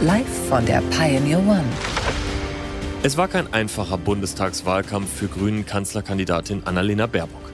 Live 0.00 0.48
von 0.48 0.66
der 0.66 0.82
Pioneer 0.90 1.38
One. 1.38 1.64
Es 3.04 3.16
war 3.16 3.28
kein 3.28 3.50
einfacher 3.54 3.96
Bundestagswahlkampf 3.96 5.08
für 5.08 5.28
Grünen 5.28 5.66
Kanzlerkandidatin 5.66 6.62
Annalena 6.64 7.06
Baerbock. 7.06 7.52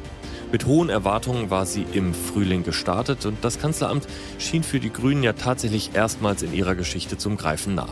Mit 0.51 0.65
hohen 0.65 0.89
Erwartungen 0.89 1.51
war 1.51 1.66
sie 1.66 1.85
im 1.93 2.15
Frühling 2.15 2.65
gestartet 2.65 3.27
und 3.27 3.45
das 3.45 3.61
Kanzleramt 3.61 4.09
schien 4.39 4.63
für 4.63 4.80
die 4.80 4.91
Grünen 4.91 5.23
ja 5.23 5.35
tatsächlich 5.35 5.91
erstmals 5.95 6.43
in 6.43 6.55
ihrer 6.55 6.75
Geschichte 6.75 7.19
zum 7.19 7.37
Greifen 7.37 7.75
nah. 7.75 7.91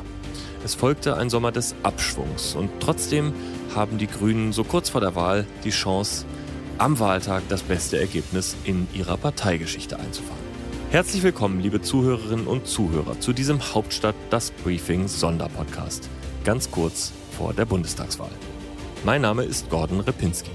Es 0.64 0.74
folgte 0.74 1.18
ein 1.18 1.28
Sommer 1.28 1.52
des 1.52 1.74
Abschwungs 1.82 2.54
und 2.54 2.70
trotzdem 2.80 3.34
haben 3.76 3.98
die 3.98 4.08
Grünen 4.08 4.54
so 4.54 4.64
kurz 4.64 4.88
vor 4.88 5.02
der 5.02 5.14
Wahl 5.14 5.46
die 5.62 5.70
Chance, 5.70 6.24
am 6.78 6.98
Wahltag 6.98 7.42
das 7.50 7.62
beste 7.62 7.98
Ergebnis 7.98 8.56
in 8.64 8.88
ihrer 8.94 9.18
Parteigeschichte 9.18 9.98
einzufahren. 9.98 10.47
Herzlich 10.90 11.22
willkommen, 11.22 11.60
liebe 11.60 11.82
Zuhörerinnen 11.82 12.46
und 12.46 12.66
Zuhörer, 12.66 13.20
zu 13.20 13.34
diesem 13.34 13.74
Hauptstadt 13.74 14.14
das 14.30 14.50
Briefing 14.50 15.06
Sonderpodcast, 15.06 16.08
ganz 16.44 16.70
kurz 16.70 17.12
vor 17.36 17.52
der 17.52 17.66
Bundestagswahl. 17.66 18.30
Mein 19.04 19.20
Name 19.20 19.42
ist 19.42 19.68
Gordon 19.68 20.00
Repinski. 20.00 20.50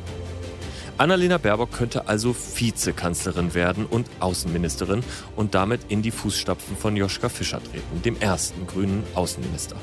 Annalena 0.97 1.37
Baerbock 1.37 1.71
könnte 1.71 2.07
also 2.07 2.35
Vizekanzlerin 2.35 3.53
werden 3.53 3.85
und 3.85 4.09
Außenministerin 4.21 5.03
und 5.35 5.53
damit 5.53 5.81
in 5.89 6.01
die 6.01 6.09
Fußstapfen 6.09 6.77
von 6.77 6.97
Joschka 6.97 7.29
Fischer 7.29 7.61
treten, 7.63 8.01
dem 8.01 8.19
ersten 8.19 8.65
grünen 8.65 9.03
Außenminister. 9.13 9.75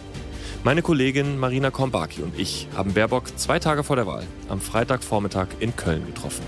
Meine 0.65 0.83
Kollegin 0.83 1.39
Marina 1.39 1.71
Kombaki 1.71 2.23
und 2.23 2.37
ich 2.37 2.67
haben 2.75 2.93
Baerbock 2.93 3.39
zwei 3.39 3.61
Tage 3.61 3.85
vor 3.85 3.95
der 3.95 4.09
Wahl, 4.09 4.27
am 4.49 4.61
Freitagvormittag 4.61 5.47
in 5.61 5.77
Köln 5.77 6.05
getroffen 6.07 6.43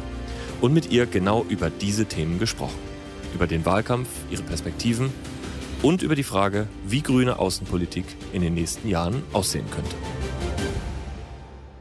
und 0.61 0.75
mit 0.75 0.91
ihr 0.91 1.07
genau 1.07 1.47
über 1.49 1.71
diese 1.71 2.07
Themen 2.07 2.41
gesprochen 2.41 2.92
über 3.35 3.47
den 3.47 3.65
Wahlkampf, 3.65 4.09
ihre 4.31 4.43
Perspektiven 4.43 5.13
und 5.83 6.03
über 6.03 6.15
die 6.15 6.23
Frage, 6.23 6.67
wie 6.87 7.03
grüne 7.03 7.39
Außenpolitik 7.39 8.05
in 8.33 8.43
den 8.43 8.55
nächsten 8.55 8.89
Jahren 8.89 9.23
aussehen 9.33 9.67
könnte. 9.71 9.97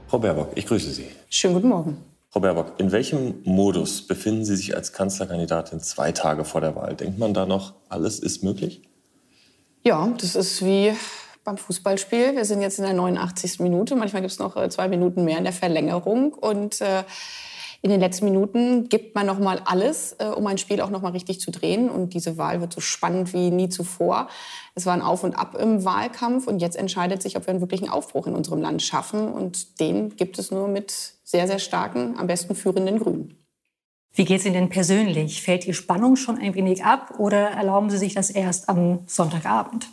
Frau 0.08 0.20
Baerbock, 0.20 0.52
ich 0.56 0.66
grüße 0.66 0.92
Sie. 0.92 1.08
Schönen 1.30 1.54
guten 1.54 1.70
Morgen. 1.70 1.98
Frau 2.30 2.40
Baerbock, 2.40 2.74
in 2.80 2.92
welchem 2.92 3.36
Modus 3.44 4.08
befinden 4.08 4.46
Sie 4.46 4.56
sich 4.56 4.76
als 4.76 4.94
Kanzlerkandidatin 4.94 5.80
zwei 5.82 6.12
Tage 6.12 6.46
vor 6.46 6.62
der 6.62 6.76
Wahl? 6.76 6.96
Denkt 6.96 7.20
man 7.20 7.34
da 7.34 7.46
noch, 7.46 7.74
alles 7.90 8.20
ist 8.20 8.44
möglich? 8.44 8.82
Ja, 9.84 10.14
das 10.20 10.36
ist 10.36 10.64
wie 10.64 10.94
beim 11.44 11.58
Fußballspiel. 11.58 12.36
Wir 12.36 12.46
sind 12.46 12.62
jetzt 12.62 12.78
in 12.78 12.86
der 12.86 12.94
89. 12.94 13.60
Minute. 13.60 13.96
Manchmal 13.96 14.22
gibt 14.22 14.32
es 14.32 14.40
noch 14.40 14.56
äh, 14.56 14.70
zwei 14.70 14.88
Minuten 14.88 15.24
mehr 15.24 15.38
in 15.38 15.44
der 15.44 15.54
Verlängerung. 15.54 16.34
Und 16.34 16.82
äh, 16.82 17.04
in 17.84 17.90
den 17.90 18.00
letzten 18.00 18.26
Minuten 18.26 18.90
gibt 18.90 19.16
man 19.16 19.26
noch 19.26 19.40
mal 19.40 19.62
alles, 19.66 20.16
äh, 20.20 20.26
um 20.26 20.46
ein 20.46 20.60
Spiel 20.60 20.82
auch 20.82 20.92
noch 20.92 21.02
mal 21.02 21.14
richtig 21.14 21.40
zu 21.40 21.50
drehen. 21.50 21.90
Und 21.90 22.14
diese 22.14 22.38
Wahl 22.38 22.62
wird 22.62 22.74
so 22.74 22.80
spannend 22.80 23.34
wie 23.34 23.50
nie 23.50 23.70
zuvor. 23.70 24.28
Es 24.76 24.86
war 24.86 24.94
ein 24.94 25.02
Auf 25.02 25.24
und 25.24 25.34
Ab 25.34 25.58
im 25.60 25.84
Wahlkampf 25.84 26.48
und 26.48 26.62
jetzt 26.62 26.76
entscheidet 26.76 27.24
sich, 27.24 27.38
ob 27.38 27.48
wir 27.48 27.52
einen 27.52 27.62
wirklichen 27.62 27.90
Aufbruch 27.90 28.28
in 28.28 28.36
unserem 28.36 28.62
Land 28.62 28.84
schaffen. 28.84 29.32
Und 29.32 29.80
den 29.80 30.16
gibt 30.16 30.38
es 30.38 30.52
nur 30.52 30.68
mit 30.68 31.16
sehr, 31.24 31.48
sehr 31.48 31.60
starken, 31.60 32.18
am 32.20 32.28
besten 32.28 32.54
führenden 32.54 33.00
Grünen. 33.00 33.38
Wie 34.14 34.26
geht 34.26 34.42
es 34.42 34.46
Ihnen 34.46 34.56
denn 34.56 34.70
persönlich? 34.70 35.42
Fällt 35.42 35.66
die 35.66 35.74
Spannung 35.74 36.18
schon 36.18 36.38
ein 36.38 36.54
wenig 36.54 36.84
ab 36.84 37.16
oder 37.18 37.50
erlauben 37.50 37.90
Sie 37.90 37.98
sich 37.98 38.14
das 38.14 38.30
erst 38.30 38.70
am 38.70 39.00
Sonntagabend? 39.08 39.88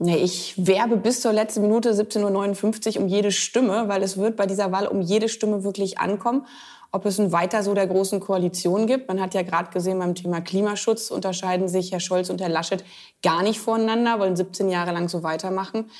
Ich 0.00 0.54
werbe 0.56 0.96
bis 0.96 1.20
zur 1.20 1.32
letzten 1.32 1.62
Minute 1.62 1.92
17.59 1.92 2.96
Uhr 2.96 3.02
um 3.02 3.08
jede 3.08 3.30
Stimme, 3.30 3.88
weil 3.88 4.02
es 4.02 4.16
wird 4.16 4.36
bei 4.36 4.46
dieser 4.46 4.72
Wahl 4.72 4.86
um 4.86 5.00
jede 5.00 5.28
Stimme 5.28 5.64
wirklich 5.64 5.98
ankommen 5.98 6.46
ob 6.94 7.06
es 7.06 7.18
ein 7.18 7.32
Weiter 7.32 7.64
so 7.64 7.74
der 7.74 7.88
großen 7.88 8.20
Koalition 8.20 8.86
gibt. 8.86 9.08
Man 9.08 9.20
hat 9.20 9.34
ja 9.34 9.42
gerade 9.42 9.70
gesehen, 9.72 9.98
beim 9.98 10.14
Thema 10.14 10.40
Klimaschutz 10.40 11.10
unterscheiden 11.10 11.66
sich 11.66 11.90
Herr 11.90 11.98
Scholz 11.98 12.30
und 12.30 12.40
Herr 12.40 12.48
Laschet 12.48 12.84
gar 13.20 13.42
nicht 13.42 13.58
voneinander, 13.58 14.20
wollen 14.20 14.36
17 14.36 14.68
Jahre 14.68 14.92
lang 14.92 15.08
so 15.08 15.24
weitermachen. 15.24 15.90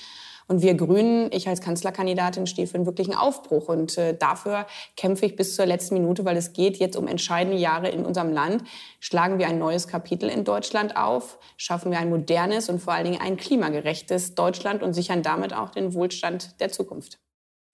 Und 0.47 0.63
wir 0.63 0.75
Grünen, 0.75 1.31
ich 1.33 1.49
als 1.49 1.61
Kanzlerkandidatin, 1.61 2.47
stehe 2.47 2.67
für 2.67 2.75
einen 2.77 2.87
wirklichen 2.87 3.15
Aufbruch. 3.15 3.69
Und 3.69 3.97
äh, 3.99 4.17
dafür 4.17 4.67
kämpfe 4.97 5.27
ich 5.27 5.37
bis 5.37 5.57
zur 5.57 5.67
letzten 5.67 5.95
Minute, 5.95 6.25
weil 6.25 6.37
es 6.37 6.53
geht 6.53 6.77
jetzt 6.77 6.97
um 6.97 7.09
entscheidende 7.09 7.59
Jahre 7.59 7.89
in 7.89 8.05
unserem 8.05 8.33
Land. 8.33 8.65
Schlagen 9.01 9.39
wir 9.39 9.47
ein 9.49 9.59
neues 9.59 9.89
Kapitel 9.89 10.29
in 10.29 10.45
Deutschland 10.45 10.97
auf, 10.97 11.39
schaffen 11.57 11.91
wir 11.91 11.99
ein 11.99 12.11
modernes 12.11 12.69
und 12.69 12.81
vor 12.81 12.93
allen 12.93 13.05
Dingen 13.05 13.21
ein 13.21 13.37
klimagerechtes 13.37 14.35
Deutschland 14.35 14.83
und 14.83 14.93
sichern 14.93 15.23
damit 15.23 15.55
auch 15.55 15.71
den 15.71 15.95
Wohlstand 15.95 16.61
der 16.61 16.71
Zukunft. 16.71 17.19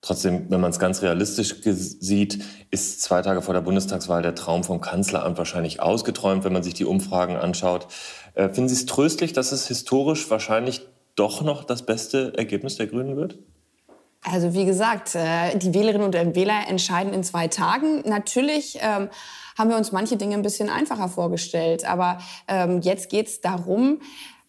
Trotzdem, 0.02 0.50
wenn 0.50 0.60
man 0.60 0.70
es 0.70 0.78
ganz 0.78 1.02
realistisch 1.02 1.56
sieht, 1.62 2.42
ist 2.70 3.02
zwei 3.02 3.20
Tage 3.20 3.42
vor 3.42 3.52
der 3.52 3.60
Bundestagswahl 3.60 4.22
der 4.22 4.34
Traum 4.34 4.64
vom 4.64 4.80
Kanzleramt 4.80 5.36
wahrscheinlich 5.36 5.82
ausgeträumt, 5.82 6.42
wenn 6.44 6.54
man 6.54 6.62
sich 6.62 6.72
die 6.72 6.86
Umfragen 6.86 7.36
anschaut. 7.36 7.86
Äh, 8.34 8.48
finden 8.48 8.70
Sie 8.70 8.76
es 8.76 8.86
tröstlich, 8.86 9.34
dass 9.34 9.52
es 9.52 9.68
historisch 9.68 10.30
wahrscheinlich 10.30 10.86
doch 11.20 11.42
noch 11.42 11.64
das 11.64 11.84
beste 11.84 12.32
Ergebnis 12.36 12.76
der 12.76 12.86
Grünen 12.86 13.16
wird? 13.16 13.38
Also 14.22 14.54
wie 14.54 14.64
gesagt, 14.64 15.14
äh, 15.14 15.56
die 15.56 15.72
Wählerinnen 15.72 16.06
und 16.06 16.34
Wähler 16.34 16.66
entscheiden 16.68 17.12
in 17.12 17.22
zwei 17.22 17.48
Tagen. 17.48 18.02
Natürlich 18.06 18.78
ähm, 18.80 19.08
haben 19.56 19.70
wir 19.70 19.76
uns 19.76 19.92
manche 19.92 20.16
Dinge 20.16 20.34
ein 20.34 20.42
bisschen 20.42 20.70
einfacher 20.70 21.08
vorgestellt, 21.08 21.86
aber 21.86 22.18
ähm, 22.48 22.80
jetzt 22.80 23.10
geht 23.10 23.28
es 23.28 23.40
darum, 23.40 24.00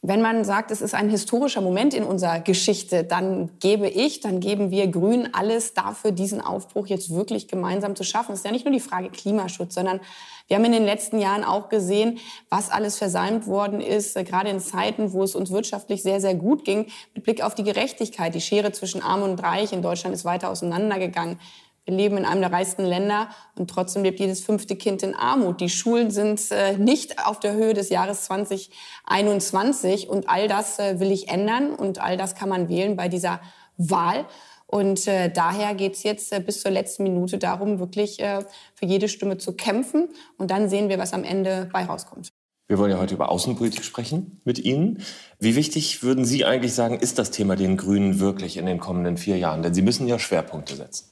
wenn 0.03 0.21
man 0.21 0.43
sagt, 0.43 0.71
es 0.71 0.81
ist 0.81 0.95
ein 0.95 1.09
historischer 1.09 1.61
Moment 1.61 1.93
in 1.93 2.03
unserer 2.03 2.39
Geschichte, 2.39 3.03
dann 3.03 3.51
gebe 3.59 3.87
ich, 3.87 4.19
dann 4.19 4.39
geben 4.39 4.71
wir 4.71 4.87
Grünen 4.87 5.31
alles 5.33 5.75
dafür, 5.75 6.11
diesen 6.11 6.41
Aufbruch 6.41 6.87
jetzt 6.87 7.13
wirklich 7.13 7.47
gemeinsam 7.47 7.95
zu 7.95 8.03
schaffen. 8.03 8.31
Es 8.31 8.39
ist 8.39 8.45
ja 8.45 8.51
nicht 8.51 8.65
nur 8.65 8.73
die 8.73 8.79
Frage 8.79 9.09
Klimaschutz, 9.09 9.75
sondern 9.75 9.99
wir 10.47 10.57
haben 10.57 10.65
in 10.65 10.71
den 10.71 10.85
letzten 10.85 11.19
Jahren 11.19 11.43
auch 11.43 11.69
gesehen, 11.69 12.17
was 12.49 12.71
alles 12.71 12.97
versäumt 12.97 13.45
worden 13.45 13.79
ist, 13.79 14.17
äh, 14.17 14.23
gerade 14.23 14.49
in 14.49 14.59
Zeiten, 14.59 15.13
wo 15.13 15.23
es 15.23 15.35
uns 15.35 15.51
wirtschaftlich 15.51 16.01
sehr, 16.01 16.19
sehr 16.19 16.33
gut 16.33 16.65
ging, 16.65 16.87
mit 17.13 17.23
Blick 17.23 17.43
auf 17.43 17.53
die 17.53 17.63
Gerechtigkeit. 17.63 18.33
Die 18.33 18.41
Schere 18.41 18.71
zwischen 18.71 19.03
Arm 19.03 19.21
und 19.21 19.41
Reich 19.41 19.71
in 19.71 19.83
Deutschland 19.83 20.15
ist 20.15 20.25
weiter 20.25 20.49
auseinandergegangen. 20.49 21.37
Wir 21.85 21.95
leben 21.95 22.17
in 22.17 22.25
einem 22.25 22.41
der 22.41 22.51
reichsten 22.51 22.85
Länder 22.85 23.29
und 23.57 23.69
trotzdem 23.69 24.03
lebt 24.03 24.19
jedes 24.19 24.41
fünfte 24.41 24.75
Kind 24.75 25.01
in 25.01 25.15
Armut. 25.15 25.61
Die 25.61 25.69
Schulen 25.69 26.11
sind 26.11 26.39
äh, 26.51 26.77
nicht 26.77 27.25
auf 27.25 27.39
der 27.39 27.53
Höhe 27.53 27.73
des 27.73 27.89
Jahres 27.89 28.25
2021 28.25 30.07
und 30.07 30.29
all 30.29 30.47
das 30.47 30.77
äh, 30.77 30.99
will 30.99 31.11
ich 31.11 31.27
ändern 31.29 31.73
und 31.73 31.99
all 31.99 32.17
das 32.17 32.35
kann 32.35 32.49
man 32.49 32.69
wählen 32.69 32.95
bei 32.95 33.07
dieser 33.07 33.41
Wahl. 33.77 34.25
Und 34.67 35.05
äh, 35.07 35.29
daher 35.29 35.75
geht 35.75 35.95
es 35.95 36.03
jetzt 36.03 36.31
äh, 36.31 36.39
bis 36.39 36.61
zur 36.61 36.71
letzten 36.71 37.03
Minute 37.03 37.37
darum, 37.37 37.79
wirklich 37.79 38.21
äh, 38.21 38.45
für 38.75 38.85
jede 38.85 39.09
Stimme 39.09 39.37
zu 39.37 39.53
kämpfen. 39.53 40.09
Und 40.37 40.49
dann 40.49 40.69
sehen 40.69 40.87
wir, 40.87 40.97
was 40.97 41.13
am 41.13 41.23
Ende 41.25 41.69
bei 41.73 41.83
rauskommt. 41.83 42.29
Wir 42.69 42.77
wollen 42.77 42.91
ja 42.91 42.99
heute 42.99 43.15
über 43.15 43.29
Außenpolitik 43.29 43.83
sprechen 43.83 44.39
mit 44.45 44.59
Ihnen. 44.59 45.03
Wie 45.39 45.57
wichtig 45.57 46.03
würden 46.03 46.23
Sie 46.23 46.45
eigentlich 46.45 46.73
sagen, 46.73 46.99
ist 46.99 47.19
das 47.19 47.31
Thema 47.31 47.57
den 47.57 47.75
Grünen 47.75 48.21
wirklich 48.21 48.55
in 48.55 48.65
den 48.65 48.79
kommenden 48.79 49.17
vier 49.17 49.37
Jahren? 49.37 49.61
Denn 49.61 49.73
Sie 49.73 49.81
müssen 49.81 50.07
ja 50.07 50.19
Schwerpunkte 50.19 50.77
setzen. 50.77 51.11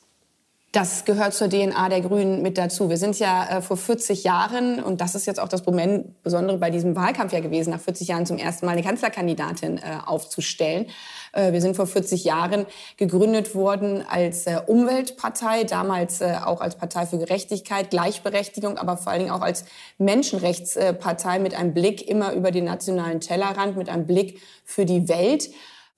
Das 0.71 1.03
gehört 1.03 1.33
zur 1.33 1.49
DNA 1.49 1.89
der 1.89 2.01
Grünen 2.01 2.43
mit 2.43 2.59
dazu. 2.59 2.91
Wir 2.91 2.97
sind 2.97 3.17
ja 3.17 3.57
äh, 3.57 3.61
vor 3.63 3.75
40 3.75 4.23
Jahren, 4.23 4.83
und 4.83 5.01
das 5.01 5.15
ist 5.15 5.25
jetzt 5.25 5.39
auch 5.39 5.47
das 5.47 5.63
Besondere 5.63 6.59
bei 6.59 6.69
diesem 6.69 6.95
Wahlkampf 6.95 7.33
ja 7.33 7.39
gewesen, 7.39 7.71
nach 7.71 7.79
40 7.79 8.07
Jahren 8.07 8.27
zum 8.27 8.37
ersten 8.37 8.67
Mal 8.67 8.73
eine 8.73 8.83
Kanzlerkandidatin 8.83 9.79
äh, 9.79 9.81
aufzustellen. 10.05 10.85
Äh, 11.31 11.53
wir 11.53 11.61
sind 11.61 11.75
vor 11.75 11.87
40 11.87 12.23
Jahren 12.23 12.67
gegründet 12.97 13.55
worden 13.55 14.05
als 14.07 14.45
äh, 14.45 14.61
Umweltpartei, 14.63 15.63
damals 15.63 16.21
äh, 16.21 16.35
auch 16.45 16.61
als 16.61 16.75
Partei 16.75 17.07
für 17.07 17.17
Gerechtigkeit, 17.17 17.89
Gleichberechtigung, 17.89 18.77
aber 18.77 18.95
vor 18.95 19.11
allen 19.11 19.21
Dingen 19.21 19.31
auch 19.31 19.41
als 19.41 19.65
Menschenrechtspartei 19.97 21.39
mit 21.39 21.55
einem 21.55 21.73
Blick 21.73 22.07
immer 22.07 22.33
über 22.33 22.51
den 22.51 22.65
nationalen 22.65 23.21
Tellerrand, 23.21 23.75
mit 23.75 23.89
einem 23.89 24.05
Blick 24.05 24.39
für 24.65 24.85
die 24.85 25.09
Welt. 25.09 25.49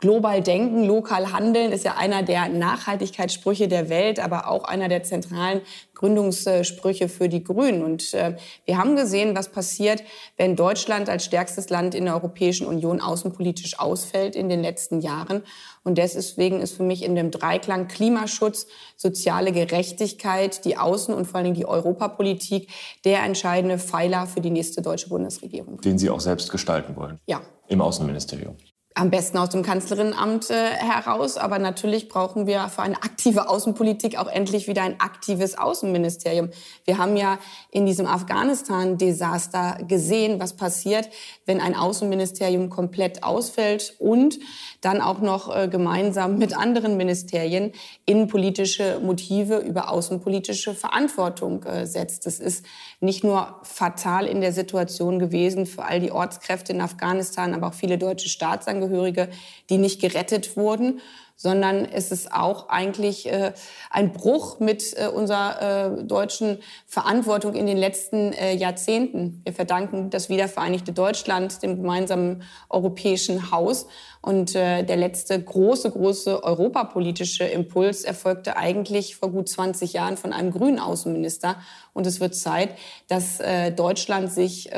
Global 0.01 0.41
denken, 0.41 0.83
lokal 0.83 1.31
handeln 1.31 1.71
ist 1.71 1.85
ja 1.85 1.95
einer 1.95 2.23
der 2.23 2.49
Nachhaltigkeitssprüche 2.49 3.67
der 3.67 3.87
Welt, 3.87 4.19
aber 4.19 4.47
auch 4.49 4.63
einer 4.63 4.89
der 4.89 5.03
zentralen 5.03 5.61
Gründungssprüche 5.93 7.07
für 7.07 7.29
die 7.29 7.43
Grünen. 7.43 7.83
Und 7.83 8.15
äh, 8.15 8.35
wir 8.65 8.79
haben 8.79 8.95
gesehen, 8.95 9.35
was 9.35 9.49
passiert, 9.49 10.03
wenn 10.37 10.55
Deutschland 10.55 11.07
als 11.07 11.23
stärkstes 11.23 11.69
Land 11.69 11.93
in 11.93 12.05
der 12.05 12.15
Europäischen 12.15 12.65
Union 12.65 12.99
außenpolitisch 12.99 13.79
ausfällt 13.79 14.35
in 14.35 14.49
den 14.49 14.63
letzten 14.63 15.01
Jahren. 15.01 15.43
Und 15.83 15.99
deswegen 15.99 16.61
ist 16.61 16.75
für 16.75 16.83
mich 16.83 17.03
in 17.05 17.13
dem 17.13 17.29
Dreiklang 17.29 17.87
Klimaschutz, 17.87 18.65
soziale 18.97 19.51
Gerechtigkeit, 19.51 20.65
die 20.65 20.79
Außen- 20.79 21.13
und 21.13 21.25
vor 21.25 21.35
allen 21.35 21.45
Dingen 21.45 21.57
die 21.57 21.67
Europapolitik 21.67 22.69
der 23.05 23.23
entscheidende 23.23 23.77
Pfeiler 23.77 24.25
für 24.25 24.41
die 24.41 24.49
nächste 24.49 24.81
deutsche 24.81 25.09
Bundesregierung. 25.09 25.79
Den 25.81 25.99
Sie 25.99 26.09
auch 26.09 26.21
selbst 26.21 26.51
gestalten 26.51 26.95
wollen? 26.95 27.19
Ja. 27.27 27.41
Im 27.67 27.81
Außenministerium? 27.81 28.57
Am 28.93 29.09
besten 29.09 29.37
aus 29.37 29.49
dem 29.49 29.63
Kanzlerinnenamt 29.63 30.49
äh, 30.49 30.53
heraus. 30.53 31.37
Aber 31.37 31.59
natürlich 31.59 32.09
brauchen 32.09 32.45
wir 32.45 32.67
für 32.67 32.81
eine 32.81 32.97
aktive 32.97 33.49
Außenpolitik 33.49 34.17
auch 34.17 34.27
endlich 34.27 34.67
wieder 34.67 34.83
ein 34.83 34.99
aktives 34.99 35.57
Außenministerium. 35.57 36.49
Wir 36.85 36.97
haben 36.97 37.15
ja 37.15 37.39
in 37.71 37.85
diesem 37.85 38.05
Afghanistan-Desaster 38.05 39.79
gesehen, 39.87 40.39
was 40.39 40.55
passiert, 40.55 41.09
wenn 41.45 41.61
ein 41.61 41.75
Außenministerium 41.75 42.69
komplett 42.69 43.23
ausfällt 43.23 43.95
und 43.99 44.39
dann 44.81 44.99
auch 44.99 45.19
noch 45.19 45.55
äh, 45.55 45.67
gemeinsam 45.69 46.37
mit 46.37 46.57
anderen 46.57 46.97
Ministerien 46.97 47.71
innenpolitische 48.05 48.99
Motive 49.01 49.59
über 49.59 49.89
außenpolitische 49.89 50.75
Verantwortung 50.75 51.63
äh, 51.63 51.85
setzt. 51.85 52.25
Das 52.25 52.39
ist 52.39 52.65
nicht 53.01 53.23
nur 53.23 53.59
fatal 53.63 54.27
in 54.27 54.41
der 54.41 54.53
Situation 54.53 55.19
gewesen 55.19 55.65
für 55.65 55.83
all 55.83 55.99
die 55.99 56.11
Ortskräfte 56.11 56.71
in 56.71 56.81
Afghanistan, 56.81 57.53
aber 57.53 57.67
auch 57.67 57.73
viele 57.73 57.97
deutsche 57.97 58.29
Staatsangehörige, 58.29 59.29
die 59.69 59.77
nicht 59.77 59.99
gerettet 59.99 60.55
wurden 60.55 61.01
sondern 61.41 61.85
es 61.85 62.11
ist 62.11 62.31
auch 62.31 62.69
eigentlich 62.69 63.27
äh, 63.27 63.51
ein 63.89 64.11
Bruch 64.11 64.59
mit 64.59 64.95
äh, 64.95 65.07
unserer 65.07 65.97
äh, 65.97 66.03
deutschen 66.03 66.59
Verantwortung 66.85 67.55
in 67.55 67.65
den 67.65 67.77
letzten 67.77 68.31
äh, 68.33 68.53
Jahrzehnten. 68.53 69.41
Wir 69.43 69.53
verdanken 69.53 70.11
das 70.11 70.29
wiedervereinigte 70.29 70.93
Deutschland 70.93 71.63
dem 71.63 71.77
gemeinsamen 71.77 72.43
europäischen 72.69 73.51
Haus. 73.51 73.87
Und 74.21 74.53
äh, 74.53 74.83
der 74.83 74.97
letzte 74.97 75.41
große, 75.41 75.89
große 75.89 76.43
europapolitische 76.43 77.45
Impuls 77.45 78.03
erfolgte 78.03 78.55
eigentlich 78.55 79.15
vor 79.15 79.31
gut 79.31 79.49
20 79.49 79.93
Jahren 79.93 80.17
von 80.17 80.33
einem 80.33 80.51
grünen 80.51 80.77
Außenminister. 80.77 81.55
Und 81.93 82.05
es 82.05 82.19
wird 82.19 82.35
Zeit, 82.35 82.77
dass 83.07 83.39
äh, 83.39 83.71
Deutschland 83.71 84.31
sich 84.31 84.69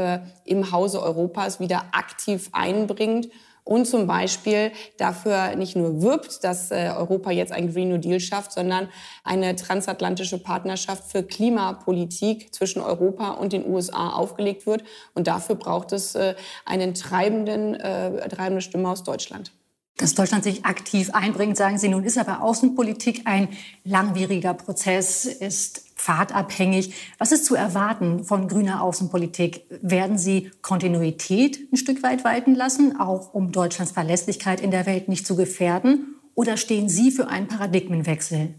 im 0.46 0.72
Hause 0.72 1.02
Europas 1.04 1.60
wieder 1.60 1.84
aktiv 1.92 2.50
einbringt 2.54 3.28
und 3.64 3.86
zum 3.86 4.08
Beispiel 4.08 4.72
dafür 4.98 5.56
nicht 5.56 5.76
nur 5.76 6.02
wirbt, 6.02 6.44
dass 6.44 6.72
äh, 6.72 6.92
Europa 6.96 7.32
jetzt 7.32 7.52
einen 7.52 7.74
Green 7.74 7.90
New 7.90 7.98
Deal 7.98 8.20
schafft, 8.20 8.52
sondern 8.52 8.90
eine 9.24 9.56
transatlantische 9.56 10.38
Partnerschaft 10.38 11.12
für 11.12 11.24
Klimapolitik 11.24 12.54
zwischen 12.54 12.82
Europa 12.82 13.32
und 13.32 13.54
den 13.54 13.66
USA 13.66 14.10
aufgelegt 14.10 14.66
wird. 14.66 14.84
Und 15.14 15.28
dafür 15.28 15.56
braucht 15.56 15.94
es 15.94 16.16
äh, 16.16 16.36
einen 16.66 16.94
treibenden, 16.94 17.76
äh, 17.76 18.28
treibende 18.28 18.62
Stimme 18.62 18.90
aus 18.90 19.04
Deutschland. 19.04 19.52
Dass 19.98 20.16
Deutschland 20.16 20.44
sich 20.44 20.66
aktiv 20.66 21.12
einbringt, 21.14 21.56
sagen 21.56 21.78
Sie. 21.78 21.88
Nun 21.88 22.04
ist 22.04 22.18
aber 22.18 22.42
Außenpolitik 22.42 23.22
ein 23.26 23.50
langwieriger 23.84 24.56
Prozess, 24.56 25.26
ist 25.26 25.84
pfadabhängig. 25.96 26.94
Was 27.20 27.32
ist 27.32 27.46
zu 27.46 27.56
erwarten 27.56 28.24
von 28.24 28.48
grüner 28.48 28.82
Außenpolitik? 28.82 29.66
Werden 29.82 30.18
Sie 30.18 30.52
Kontinuität 30.62 31.72
ein 31.72 31.78
Stück 31.78 32.02
weit 32.02 32.24
walten 32.24 32.56
lassen, 32.56 33.00
auch 33.00 33.34
um 33.34 33.52
Deutschlands 33.52 33.94
Verlässlichkeit 33.94 34.62
in 34.62 34.72
der 34.72 34.88
Welt 34.88 35.10
nicht 35.10 35.28
zu 35.28 35.36
gefährden? 35.36 36.16
Oder 36.34 36.58
stehen 36.58 36.90
Sie 36.90 37.12
für 37.12 37.28
einen 37.28 37.48
Paradigmenwechsel? 37.48 38.56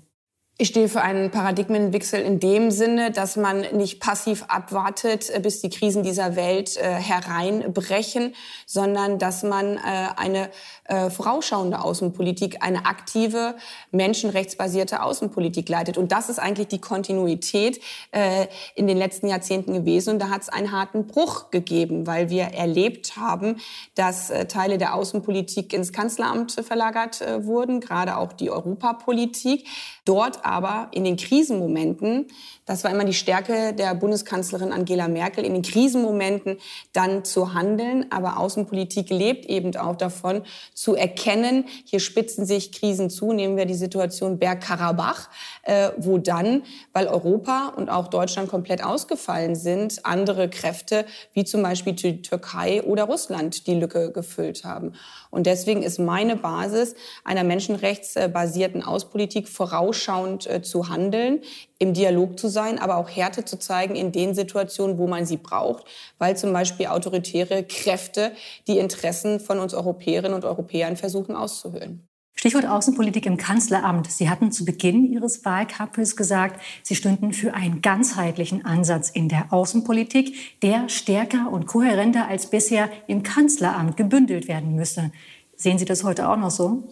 Ich 0.57 0.69
stehe 0.69 0.89
für 0.89 1.03
einen 1.03 1.33
Paradigmenwechsel 1.33 2.21
in 2.21 2.39
dem 2.39 2.71
Sinne, 2.71 3.11
dass 3.11 3.35
man 3.35 3.63
nicht 3.73 3.99
passiv 3.99 4.45
abwartet, 4.47 5.29
äh, 5.29 5.41
bis 5.41 5.61
die 5.61 5.69
Krisen 5.69 6.05
dieser 6.05 6.37
Welt 6.37 6.77
äh, 6.77 6.93
hereinbrechen, 6.95 8.37
sondern 8.65 9.19
dass 9.19 9.43
man 9.43 9.79
äh, 9.79 9.81
eine 10.17 10.51
äh, 10.85 11.11
vorausschauende 11.11 11.81
Außenpolitik, 11.81 12.59
eine 12.63 12.87
aktive, 12.87 13.57
menschenrechtsbasierte 13.91 15.03
Außenpolitik 15.03 15.69
leitet. 15.69 15.99
Und 15.99 16.13
das 16.13 16.29
ist 16.29 16.39
eigentlich 16.39 16.69
die 16.69 16.81
Kontinuität 16.81 17.81
äh, 18.13 18.47
in 18.77 18.87
den 18.87 18.97
letzten 18.97 19.27
Jahrzehnten 19.27 19.73
gewesen. 19.73 20.11
Und 20.11 20.19
da 20.21 20.29
hat 20.29 20.43
es 20.43 20.51
einen 20.51 20.71
harten 20.71 21.09
Bruch 21.09 21.51
gegeben, 21.51 22.07
weil 22.07 22.31
wir 22.31 22.45
erlebt 22.45 23.17
haben, 23.17 23.57
dass 23.97 24.31
äh, 24.31 24.47
Teile 24.47 24.79
der 24.79 24.95
Außenpolitik 24.95 25.73
ins 25.73 25.93
Kanzleramt 25.93 26.53
verlagert 26.53 27.25
wurden, 27.45 27.81
gerade 27.81 28.17
auch 28.17 28.33
die 28.33 28.51
Europapolitik. 28.51 29.67
Dort 30.05 30.44
aber 30.45 30.89
in 30.93 31.05
den 31.05 31.17
Krisenmomenten, 31.17 32.27
das 32.67 32.83
war 32.83 32.91
immer 32.91 33.05
die 33.05 33.13
Stärke 33.13 33.75
der 33.75 33.95
Bundeskanzlerin 33.95 34.73
Angela 34.73 35.07
Merkel, 35.09 35.45
in 35.45 35.53
den 35.53 35.63
Krisenmomenten 35.63 36.59
dann 36.93 37.25
zu 37.25 37.53
handeln. 37.53 38.07
Aber 38.11 38.39
Außenpolitik 38.39 39.11
lebt 39.11 39.47
eben 39.47 39.77
auch 39.77 39.97
davon, 39.97 40.43
zu 40.73 40.95
erkennen, 40.95 41.67
hier 41.85 42.01
spitzen 42.01 42.47
sich 42.47 42.73
Krisen 42.73 43.11
zu. 43.11 43.33
Nehmen 43.33 43.57
wir 43.57 43.67
die 43.67 43.75
Situation 43.75 44.39
Bergkarabach, 44.39 45.29
äh, 45.63 45.91
wo 45.99 46.17
dann, 46.17 46.63
weil 46.93 47.07
Europa 47.07 47.75
und 47.77 47.91
auch 47.91 48.09
Deutschland 48.09 48.49
komplett 48.49 48.83
ausgefallen 48.83 49.57
sind, 49.57 50.07
andere 50.07 50.49
Kräfte, 50.49 51.05
wie 51.35 51.45
zum 51.45 51.63
Beispiel 51.63 51.93
die 51.93 52.23
Türkei 52.23 52.83
oder 52.83 53.05
Russland, 53.05 53.67
die 53.67 53.75
Lücke 53.75 54.11
gefüllt 54.11 54.65
haben. 54.65 54.95
Und 55.31 55.47
deswegen 55.47 55.83
ist 55.83 55.99
meine 55.99 56.37
Basis 56.37 56.95
einer 57.25 57.45
menschenrechtsbasierten 57.45 58.83
Außenpolitik 58.83 59.49
vorausschauend 59.49 60.47
äh, 60.47 60.63
zu 60.63 60.89
handeln, 60.89 61.41
im 61.79 61.93
Dialog 61.93 62.39
zu 62.39 62.49
sein, 62.55 62.79
aber 62.79 62.97
auch 62.97 63.11
Härte 63.11 63.45
zu 63.45 63.59
zeigen 63.59 63.95
in 63.95 64.11
den 64.11 64.35
Situationen, 64.35 64.97
wo 64.97 65.07
man 65.07 65.27
sie 65.27 65.37
braucht, 65.37 65.85
weil 66.17 66.39
zum 66.39 66.55
Beispiel 66.55 66.87
autoritäre 66.87 67.65
Kräfte 67.65 68.33
die 68.67 68.79
Interessen 68.79 69.41
von 69.41 69.59
uns 69.59 69.75
Europäerinnen 69.75 70.33
und 70.33 70.47
Europäern 70.47 70.97
versuchen 70.97 71.37
auszuhöhlen. 71.37 72.09
Stichwort 72.37 72.67
Außenpolitik 72.67 73.27
im 73.27 73.37
Kanzleramt. 73.37 74.11
Sie 74.11 74.29
hatten 74.29 74.53
zu 74.53 74.65
Beginn 74.65 75.11
Ihres 75.11 75.45
Wahlkampfes 75.45 76.17
gesagt, 76.17 76.61
Sie 76.83 76.95
stünden 76.97 77.33
für 77.33 77.55
einen 77.55 77.81
ganzheitlichen 77.81 78.65
Ansatz 78.65 79.09
in 79.09 79.29
der 79.29 79.53
Außenpolitik, 79.53 80.61
der 80.61 80.89
stärker 80.89 81.51
und 81.51 81.67
kohärenter 81.67 82.29
als 82.29 82.51
bisher 82.51 82.91
im 83.07 83.23
Kanzleramt 83.23 83.97
gebündelt 83.97 84.49
werden 84.49 84.75
müsse. 84.75 85.13
Sehen 85.57 85.79
Sie 85.79 85.85
das 85.85 86.05
heute 86.05 86.29
auch 86.29 86.37
noch 86.37 86.51
so? 86.51 86.89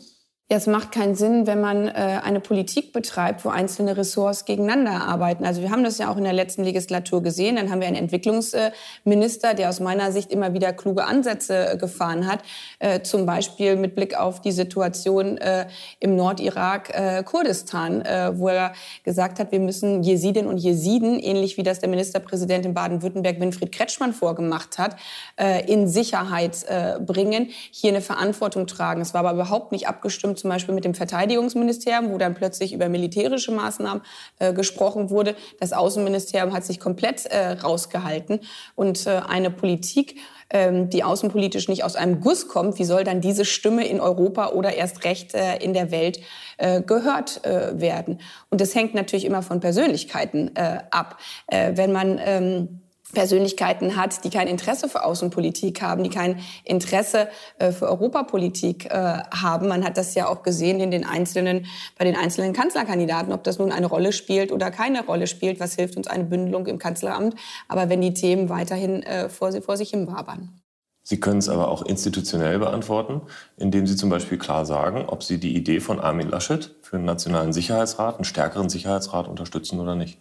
Ja, 0.51 0.59
es 0.59 0.67
macht 0.67 0.93
keinen 0.93 1.15
Sinn, 1.15 1.47
wenn 1.47 1.63
man 1.63 1.89
äh, 1.89 2.21
eine 2.23 2.41
Politik 2.41 2.93
betreibt, 2.93 3.43
wo 3.47 3.49
einzelne 3.49 3.97
Ressorts 3.97 4.45
gegeneinander 4.45 5.07
arbeiten. 5.07 5.47
Also 5.47 5.63
wir 5.63 5.71
haben 5.71 5.83
das 5.83 5.97
ja 5.97 6.11
auch 6.11 6.19
in 6.19 6.25
der 6.25 6.35
letzten 6.35 6.63
Legislatur 6.63 7.23
gesehen. 7.23 7.57
Dann 7.57 7.71
haben 7.71 7.81
wir 7.81 7.87
einen 7.87 7.97
Entwicklungsminister, 7.97 9.55
der 9.55 9.71
aus 9.71 9.81
meiner 9.81 10.13
Sicht 10.13 10.31
immer 10.31 10.53
wieder 10.53 10.75
kluge 10.75 11.05
Ansätze 11.05 11.71
äh, 11.71 11.77
gefahren 11.79 12.27
hat. 12.27 12.41
Äh, 12.81 13.01
zum 13.01 13.25
Beispiel 13.25 13.77
mit 13.77 13.95
Blick 13.95 14.15
auf 14.19 14.43
die 14.43 14.53
Situation 14.53 15.39
äh, 15.39 15.69
im 16.01 16.17
Nordirak, 16.17 16.91
äh, 16.93 17.23
Kurdistan, 17.23 18.03
äh, 18.03 18.33
wo 18.37 18.49
er 18.49 18.73
gesagt 19.05 19.39
hat, 19.39 19.53
wir 19.53 19.61
müssen 19.61 20.03
Jesidinnen 20.03 20.51
und 20.51 20.59
Jesiden, 20.59 21.19
ähnlich 21.19 21.57
wie 21.57 21.63
das 21.63 21.79
der 21.79 21.89
Ministerpräsident 21.89 22.67
in 22.67 22.75
Baden-Württemberg 22.75 23.41
Winfried 23.41 23.73
Kretschmann 23.73 24.13
vorgemacht 24.13 24.77
hat, 24.77 24.97
äh, 25.41 25.65
in 25.73 25.89
Sicherheit 25.89 26.63
äh, 26.69 26.99
bringen, 27.01 27.49
hier 27.71 27.93
eine 27.93 28.03
Verantwortung 28.03 28.67
tragen. 28.67 29.01
Es 29.01 29.15
war 29.15 29.21
aber 29.21 29.33
überhaupt 29.33 29.73
nicht 29.73 29.89
abgestimmt 29.89 30.32
zum 30.37 30.51
Beispiel 30.51 30.75
mit 30.75 30.85
dem 30.85 30.95
Verteidigungsministerium, 30.95 32.11
wo 32.11 32.19
dann 32.19 32.35
plötzlich 32.35 32.73
über 32.73 32.89
militärische 32.89 33.53
Maßnahmen 33.53 34.03
äh, 34.39 34.53
gesprochen 34.53 35.11
wurde. 35.11 35.35
Das 35.61 35.73
Außenministerium 35.73 36.53
hat 36.53 36.65
sich 36.65 36.81
komplett 36.81 37.27
äh, 37.27 37.53
rausgehalten. 37.53 38.41
Und 38.75 39.07
äh, 39.07 39.21
eine 39.27 39.51
Politik, 39.51 40.17
ähm, 40.51 40.91
die 40.91 41.03
außenpolitisch 41.03 41.69
nicht 41.69 41.85
aus 41.85 41.97
einem 41.97 42.21
Guss 42.21 42.49
kommt, 42.49 42.79
wie 42.79 42.85
soll 42.85 43.05
dann 43.05 43.21
diese 43.21 43.45
Stimme 43.45 43.87
in 43.87 44.01
Europa 44.01 44.51
oder 44.51 44.75
erst 44.75 45.05
recht 45.05 45.35
äh, 45.35 45.57
in 45.57 45.73
der 45.73 45.91
Welt 45.91 46.21
äh, 46.59 46.83
gehört 46.83 47.45
äh, 47.45 47.81
werden? 47.81 48.21
Und 48.51 48.61
das 48.61 48.75
hängt 48.75 48.95
natürlich 48.95 49.25
immer 49.25 49.43
von 49.43 49.61
Persönlichkeiten 49.61 50.51
ab. 50.91 51.19
wenn 51.49 51.93
man 51.93 52.21
ähm, 52.23 52.82
Persönlichkeiten 53.13 53.97
hat, 53.97 54.25
die 54.25 54.31
kein 54.31 54.49
Interesse 54.49 54.89
für 54.89 55.05
Außenpolitik 55.05 55.83
haben, 55.83 56.03
die 56.03 56.11
kein 56.11 56.41
Interesse 56.65 57.29
äh, 57.59 57.73
für 57.73 57.89
Europapolitik 57.89 58.87
äh, 58.87 58.91
haben. 58.91 59.69
Man 59.69 59.85
hat 59.85 59.97
das 59.97 60.15
ja 60.15 60.29
auch 60.29 60.43
gesehen 60.43 60.81
in 60.81 60.91
den 60.91 61.07
einzelnen, 61.07 61.67
bei 61.99 62.05
den 62.05 62.17
einzelnen 62.17 62.53
Kanzlerkandidaten, 62.53 63.33
ob 63.33 63.45
das 63.45 63.59
nun 63.59 63.73
eine 63.73 63.87
Rolle 63.87 64.13
spielt 64.13 64.53
oder 64.53 64.71
keine 64.71 65.05
Rolle 65.05 65.27
spielt. 65.27 65.61
Was 65.61 65.75
hilft 65.75 65.97
uns 65.97 66.07
eine 66.07 66.25
Bündelung 66.25 66.67
im 66.67 66.79
Kanzleramt? 66.79 67.35
Aber 67.69 67.89
wenn 67.89 68.01
die 68.01 68.15
Themen 68.15 68.49
weiterhin 68.49 69.03
äh, 69.03 69.29
vor, 69.29 69.53
vor 69.63 69.77
sich 69.77 69.91
hin 69.91 70.07
wabern. 70.07 70.59
Sie 71.05 71.19
können 71.19 71.39
es 71.39 71.49
aber 71.49 71.69
auch 71.69 71.83
institutionell 71.83 72.61
beantworten, 72.61 73.23
indem 73.57 73.87
Sie 73.89 73.97
zum 73.97 74.09
Beispiel 74.09 74.39
klar 74.39 74.65
sagen, 74.65 75.05
ob 75.09 75.25
Sie 75.25 75.39
die 75.39 75.57
Idee 75.57 75.81
von 75.81 75.99
Armin 75.99 76.29
Laschet 76.29 76.71
für 76.81 76.97
einen 76.97 77.07
nationalen 77.07 77.53
Sicherheitsrat, 77.53 78.17
einen 78.17 78.25
stärkeren 78.25 78.69
Sicherheitsrat 78.69 79.27
unterstützen 79.27 79.81
oder 79.81 79.97
nicht. 79.97 80.21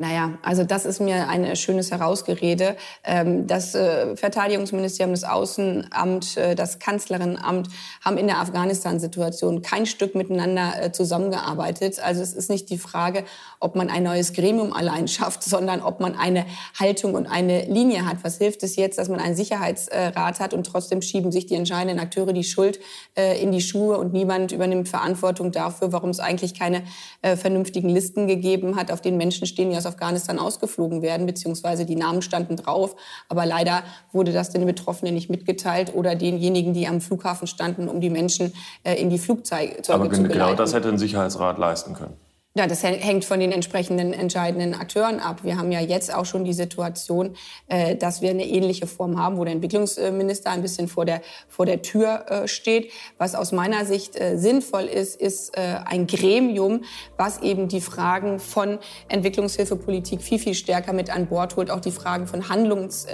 Naja, 0.00 0.38
also 0.42 0.62
das 0.62 0.84
ist 0.84 1.00
mir 1.00 1.28
ein 1.28 1.56
schönes 1.56 1.90
Herausgerede. 1.90 2.76
Ähm, 3.02 3.48
das 3.48 3.74
äh, 3.74 4.16
Verteidigungsministerium, 4.16 5.12
das 5.12 5.24
Außenamt, 5.24 6.36
äh, 6.36 6.54
das 6.54 6.78
Kanzlerinnenamt 6.78 7.68
haben 8.04 8.16
in 8.16 8.28
der 8.28 8.38
Afghanistan-Situation 8.38 9.60
kein 9.60 9.86
Stück 9.86 10.14
miteinander 10.14 10.80
äh, 10.80 10.92
zusammengearbeitet. 10.92 11.98
Also 11.98 12.22
es 12.22 12.32
ist 12.32 12.48
nicht 12.48 12.70
die 12.70 12.78
Frage, 12.78 13.24
ob 13.60 13.76
man 13.76 13.90
ein 13.90 14.02
neues 14.02 14.32
Gremium 14.32 14.72
allein 14.72 15.08
schafft, 15.08 15.42
sondern 15.42 15.80
ob 15.82 16.00
man 16.00 16.16
eine 16.16 16.46
Haltung 16.78 17.14
und 17.14 17.26
eine 17.26 17.64
Linie 17.66 18.06
hat. 18.06 18.18
Was 18.22 18.38
hilft 18.38 18.62
es 18.62 18.76
jetzt, 18.76 18.98
dass 18.98 19.08
man 19.08 19.20
einen 19.20 19.36
Sicherheitsrat 19.36 20.40
hat 20.40 20.54
und 20.54 20.64
trotzdem 20.64 21.02
schieben 21.02 21.32
sich 21.32 21.46
die 21.46 21.54
entscheidenden 21.54 21.98
Akteure 21.98 22.32
die 22.32 22.44
Schuld 22.44 22.78
in 23.14 23.52
die 23.52 23.60
Schuhe 23.60 23.98
und 23.98 24.12
niemand 24.12 24.52
übernimmt 24.52 24.88
Verantwortung 24.88 25.52
dafür, 25.52 25.92
warum 25.92 26.10
es 26.10 26.20
eigentlich 26.20 26.58
keine 26.58 26.82
vernünftigen 27.22 27.88
Listen 27.88 28.26
gegeben 28.26 28.76
hat, 28.76 28.90
auf 28.90 29.00
denen 29.00 29.16
Menschen 29.16 29.46
stehen, 29.46 29.70
die 29.70 29.76
aus 29.76 29.86
Afghanistan 29.86 30.38
ausgeflogen 30.38 31.02
werden, 31.02 31.26
beziehungsweise 31.26 31.84
die 31.84 31.96
Namen 31.96 32.22
standen 32.22 32.56
drauf. 32.56 32.94
Aber 33.28 33.46
leider 33.46 33.82
wurde 34.12 34.32
das 34.32 34.50
den 34.50 34.66
Betroffenen 34.66 35.14
nicht 35.14 35.30
mitgeteilt 35.30 35.94
oder 35.94 36.14
denjenigen, 36.14 36.74
die 36.74 36.86
am 36.86 37.00
Flughafen 37.00 37.46
standen, 37.46 37.88
um 37.88 38.00
die 38.00 38.10
Menschen 38.10 38.52
äh, 38.84 38.94
in 38.94 39.10
die 39.10 39.18
Flugzeuge 39.18 39.76
Aber 39.88 40.04
zu 40.04 40.22
geleiten. 40.22 40.28
genau 40.28 40.54
das 40.54 40.74
hätte 40.74 40.88
ein 40.88 40.98
Sicherheitsrat 40.98 41.58
leisten 41.58 41.94
können. 41.94 42.27
Ja, 42.58 42.66
das 42.66 42.82
hängt 42.82 43.24
von 43.24 43.38
den 43.38 43.52
entsprechenden 43.52 44.12
entscheidenden 44.12 44.74
Akteuren 44.74 45.20
ab. 45.20 45.44
Wir 45.44 45.58
haben 45.58 45.70
ja 45.70 45.78
jetzt 45.78 46.12
auch 46.12 46.24
schon 46.24 46.44
die 46.44 46.52
Situation, 46.52 47.36
äh, 47.68 47.94
dass 47.94 48.20
wir 48.20 48.30
eine 48.30 48.44
ähnliche 48.44 48.88
Form 48.88 49.16
haben, 49.16 49.36
wo 49.36 49.44
der 49.44 49.52
Entwicklungsminister 49.52 50.50
ein 50.50 50.60
bisschen 50.60 50.88
vor 50.88 51.04
der, 51.04 51.22
vor 51.48 51.66
der 51.66 51.82
Tür 51.82 52.24
äh, 52.28 52.48
steht. 52.48 52.90
Was 53.16 53.36
aus 53.36 53.52
meiner 53.52 53.84
Sicht 53.86 54.20
äh, 54.20 54.36
sinnvoll 54.36 54.86
ist, 54.86 55.20
ist 55.20 55.56
ein 55.56 56.08
Gremium, 56.08 56.82
was 57.16 57.42
eben 57.42 57.68
die 57.68 57.80
Fragen 57.80 58.40
von 58.40 58.78
Entwicklungshilfepolitik 59.08 60.20
viel, 60.20 60.40
viel 60.40 60.54
stärker 60.54 60.92
mit 60.92 61.14
an 61.14 61.26
Bord 61.26 61.54
holt, 61.54 61.70
auch 61.70 61.80
die 61.80 61.92
Fragen 61.92 62.26
von 62.26 62.48
Handlungs, 62.48 63.06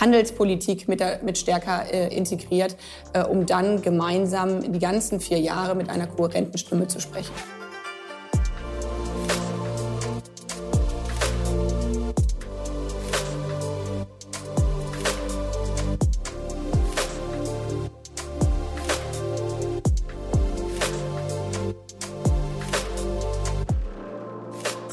Handelspolitik 0.00 0.88
mit, 0.88 1.02
mit 1.22 1.38
stärker 1.38 1.90
integriert, 2.10 2.76
um 3.30 3.46
dann 3.46 3.82
gemeinsam 3.82 4.72
die 4.72 4.78
ganzen 4.78 5.20
vier 5.20 5.38
Jahre 5.40 5.74
mit 5.74 5.88
einer 5.88 6.06
kohärenten 6.06 6.58
Stimme 6.58 6.86
zu 6.88 7.00
sprechen. 7.00 7.32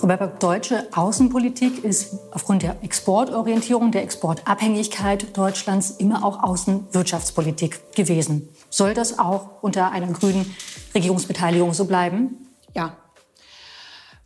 Frau 0.05 0.15
Baerbock, 0.15 0.39
deutsche 0.39 0.87
Außenpolitik 0.93 1.83
ist 1.83 2.19
aufgrund 2.29 2.61
der 2.61 2.75
Exportorientierung, 2.83 3.91
der 3.91 4.03
Exportabhängigkeit 4.03 5.35
Deutschlands 5.35 5.89
immer 5.89 6.23
auch 6.23 6.43
Außenwirtschaftspolitik 6.43 7.95
gewesen. 7.95 8.47
Soll 8.69 8.93
das 8.93 9.17
auch 9.17 9.63
unter 9.63 9.91
einer 9.91 10.05
grünen 10.13 10.55
Regierungsbeteiligung 10.93 11.73
so 11.73 11.85
bleiben? 11.85 12.37
Ja, 12.75 12.95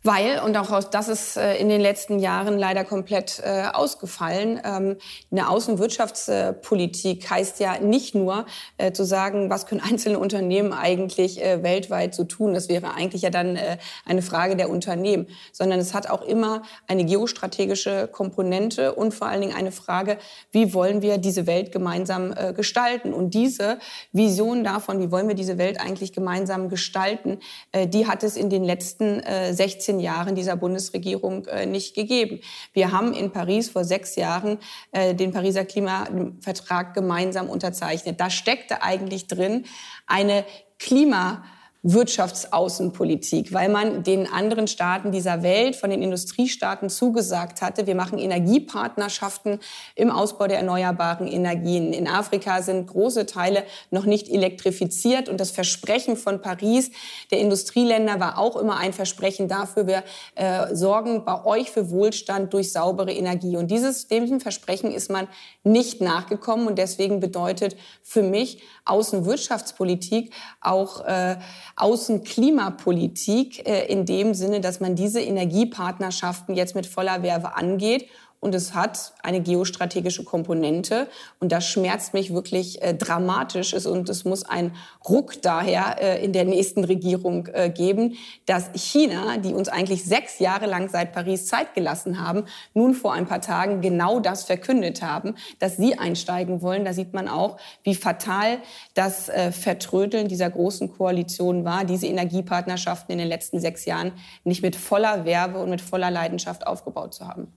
weil, 0.02 0.40
und 0.40 0.56
auch 0.56 0.82
das 0.84 1.08
ist 1.08 1.36
äh, 1.36 1.56
in 1.56 1.68
den 1.68 1.80
letzten 1.80 2.20
Jahren 2.20 2.58
leider 2.58 2.84
komplett 2.84 3.42
äh, 3.44 3.64
ausgefallen, 3.70 4.58
ähm, 4.64 4.96
eine 5.30 5.50
Außenwirtschaftspolitik 5.50 7.28
heißt 7.28 7.60
ja 7.60 7.78
nicht 7.80 8.14
nur 8.14 8.46
äh, 8.78 8.92
zu 8.92 9.04
sagen, 9.04 9.50
was 9.50 9.66
können 9.66 9.82
einzelne 9.84 10.18
Unternehmen 10.18 10.72
eigentlich 10.72 11.36
weltweit 11.40 12.14
so 12.14 12.24
tun. 12.24 12.54
Das 12.54 12.68
wäre 12.68 12.94
eigentlich 12.94 13.22
ja 13.22 13.30
dann 13.30 13.58
eine 14.04 14.22
Frage 14.22 14.56
der 14.56 14.70
Unternehmen, 14.70 15.26
sondern 15.52 15.80
es 15.80 15.94
hat 15.94 16.08
auch 16.08 16.22
immer 16.22 16.62
eine 16.86 17.04
geostrategische 17.04 18.08
Komponente 18.08 18.94
und 18.94 19.12
vor 19.12 19.28
allen 19.28 19.40
Dingen 19.40 19.54
eine 19.54 19.72
Frage, 19.72 20.18
wie 20.52 20.74
wollen 20.74 21.02
wir 21.02 21.18
diese 21.18 21.46
Welt 21.46 21.72
gemeinsam 21.72 22.34
gestalten? 22.54 23.12
Und 23.12 23.34
diese 23.34 23.78
Vision 24.12 24.64
davon, 24.64 25.00
wie 25.00 25.10
wollen 25.10 25.28
wir 25.28 25.34
diese 25.34 25.58
Welt 25.58 25.80
eigentlich 25.80 26.12
gemeinsam 26.12 26.68
gestalten, 26.68 27.38
die 27.74 28.06
hat 28.06 28.22
es 28.22 28.36
in 28.36 28.50
den 28.50 28.64
letzten 28.64 29.22
16 29.50 29.89
16 29.90 30.00
Jahren 30.00 30.34
dieser 30.34 30.56
Bundesregierung 30.56 31.46
äh, 31.46 31.66
nicht 31.66 31.94
gegeben. 31.94 32.40
Wir 32.72 32.92
haben 32.92 33.12
in 33.12 33.32
Paris 33.32 33.68
vor 33.68 33.84
sechs 33.84 34.16
Jahren 34.16 34.58
äh, 34.92 35.14
den 35.14 35.32
Pariser 35.32 35.64
Klimavertrag 35.64 36.94
gemeinsam 36.94 37.48
unterzeichnet. 37.48 38.20
Da 38.20 38.30
steckte 38.30 38.82
eigentlich 38.82 39.26
drin 39.26 39.64
eine 40.06 40.44
Klima 40.78 41.44
Wirtschaftsaußenpolitik, 41.82 43.54
weil 43.54 43.70
man 43.70 44.02
den 44.02 44.30
anderen 44.30 44.66
Staaten 44.66 45.12
dieser 45.12 45.42
Welt, 45.42 45.76
von 45.76 45.88
den 45.88 46.02
Industriestaaten 46.02 46.90
zugesagt 46.90 47.62
hatte, 47.62 47.86
wir 47.86 47.94
machen 47.94 48.18
Energiepartnerschaften 48.18 49.60
im 49.94 50.10
Ausbau 50.10 50.46
der 50.46 50.58
erneuerbaren 50.58 51.26
Energien. 51.26 51.94
In 51.94 52.06
Afrika 52.06 52.60
sind 52.60 52.86
große 52.86 53.24
Teile 53.24 53.64
noch 53.90 54.04
nicht 54.04 54.28
elektrifiziert 54.28 55.30
und 55.30 55.40
das 55.40 55.52
Versprechen 55.52 56.16
von 56.16 56.42
Paris 56.42 56.90
der 57.30 57.38
Industrieländer 57.38 58.20
war 58.20 58.38
auch 58.38 58.56
immer 58.56 58.76
ein 58.76 58.92
Versprechen 58.92 59.48
dafür, 59.48 59.86
wir 59.86 60.04
äh, 60.34 60.74
sorgen 60.74 61.24
bei 61.24 61.44
euch 61.46 61.70
für 61.70 61.90
Wohlstand 61.90 62.52
durch 62.52 62.72
saubere 62.72 63.12
Energie. 63.12 63.56
Und 63.56 63.70
dieses, 63.70 64.06
diesem 64.06 64.40
Versprechen 64.40 64.92
ist 64.92 65.10
man 65.10 65.28
nicht 65.64 66.02
nachgekommen 66.02 66.66
und 66.66 66.76
deswegen 66.76 67.20
bedeutet 67.20 67.76
für 68.02 68.22
mich 68.22 68.62
Außenwirtschaftspolitik 68.84 70.32
auch 70.60 71.04
äh, 71.06 71.36
Außenklimapolitik 71.80 73.66
äh, 73.68 73.86
in 73.86 74.04
dem 74.04 74.34
Sinne, 74.34 74.60
dass 74.60 74.80
man 74.80 74.94
diese 74.94 75.20
Energiepartnerschaften 75.20 76.54
jetzt 76.54 76.74
mit 76.74 76.86
voller 76.86 77.22
Werbe 77.22 77.56
angeht 77.56 78.08
und 78.40 78.54
es 78.54 78.74
hat 78.74 79.12
eine 79.22 79.40
geostrategische 79.42 80.24
Komponente 80.24 81.08
und 81.38 81.52
das 81.52 81.66
schmerzt 81.66 82.14
mich 82.14 82.32
wirklich 82.32 82.82
äh, 82.82 82.94
dramatisch 82.94 83.74
und 83.86 84.08
es 84.08 84.24
muss 84.24 84.44
ein 84.44 84.74
Ruck 85.06 85.42
daher 85.42 86.00
äh, 86.00 86.24
in 86.24 86.32
der 86.32 86.44
nächsten 86.44 86.84
Regierung 86.84 87.46
äh, 87.52 87.68
geben, 87.68 88.16
dass 88.46 88.70
China, 88.74 89.36
die 89.36 89.52
uns 89.52 89.68
eigentlich 89.68 90.04
sechs 90.04 90.38
Jahre 90.38 90.66
lang 90.66 90.88
seit 90.88 91.12
Paris 91.12 91.46
Zeit 91.46 91.74
gelassen 91.74 92.24
haben, 92.24 92.44
nun 92.72 92.94
vor 92.94 93.12
ein 93.12 93.26
paar 93.26 93.42
Tagen 93.42 93.82
genau 93.82 94.20
das 94.20 94.44
verkündet 94.44 95.02
haben, 95.02 95.34
dass 95.58 95.76
sie 95.76 95.98
einsteigen 95.98 96.62
wollen. 96.62 96.86
Da 96.86 96.94
sieht 96.94 97.12
man 97.12 97.28
auch, 97.28 97.58
wie 97.82 97.94
fatal 97.94 98.58
das 98.94 99.28
äh, 99.28 99.52
Vertrödeln 99.52 100.28
dieser 100.28 100.48
großen 100.48 100.90
Koalition 100.90 101.64
war, 101.66 101.84
diese 101.84 102.06
Energiepartnerschaften 102.06 103.12
in 103.12 103.18
den 103.18 103.28
letzten 103.28 103.60
sechs 103.60 103.84
Jahren 103.84 104.12
nicht 104.44 104.62
mit 104.62 104.76
voller 104.76 105.26
Werbe 105.26 105.58
und 105.58 105.68
mit 105.68 105.82
voller 105.82 106.10
Leidenschaft 106.10 106.66
aufgebaut 106.66 107.12
zu 107.12 107.28
haben. 107.28 107.52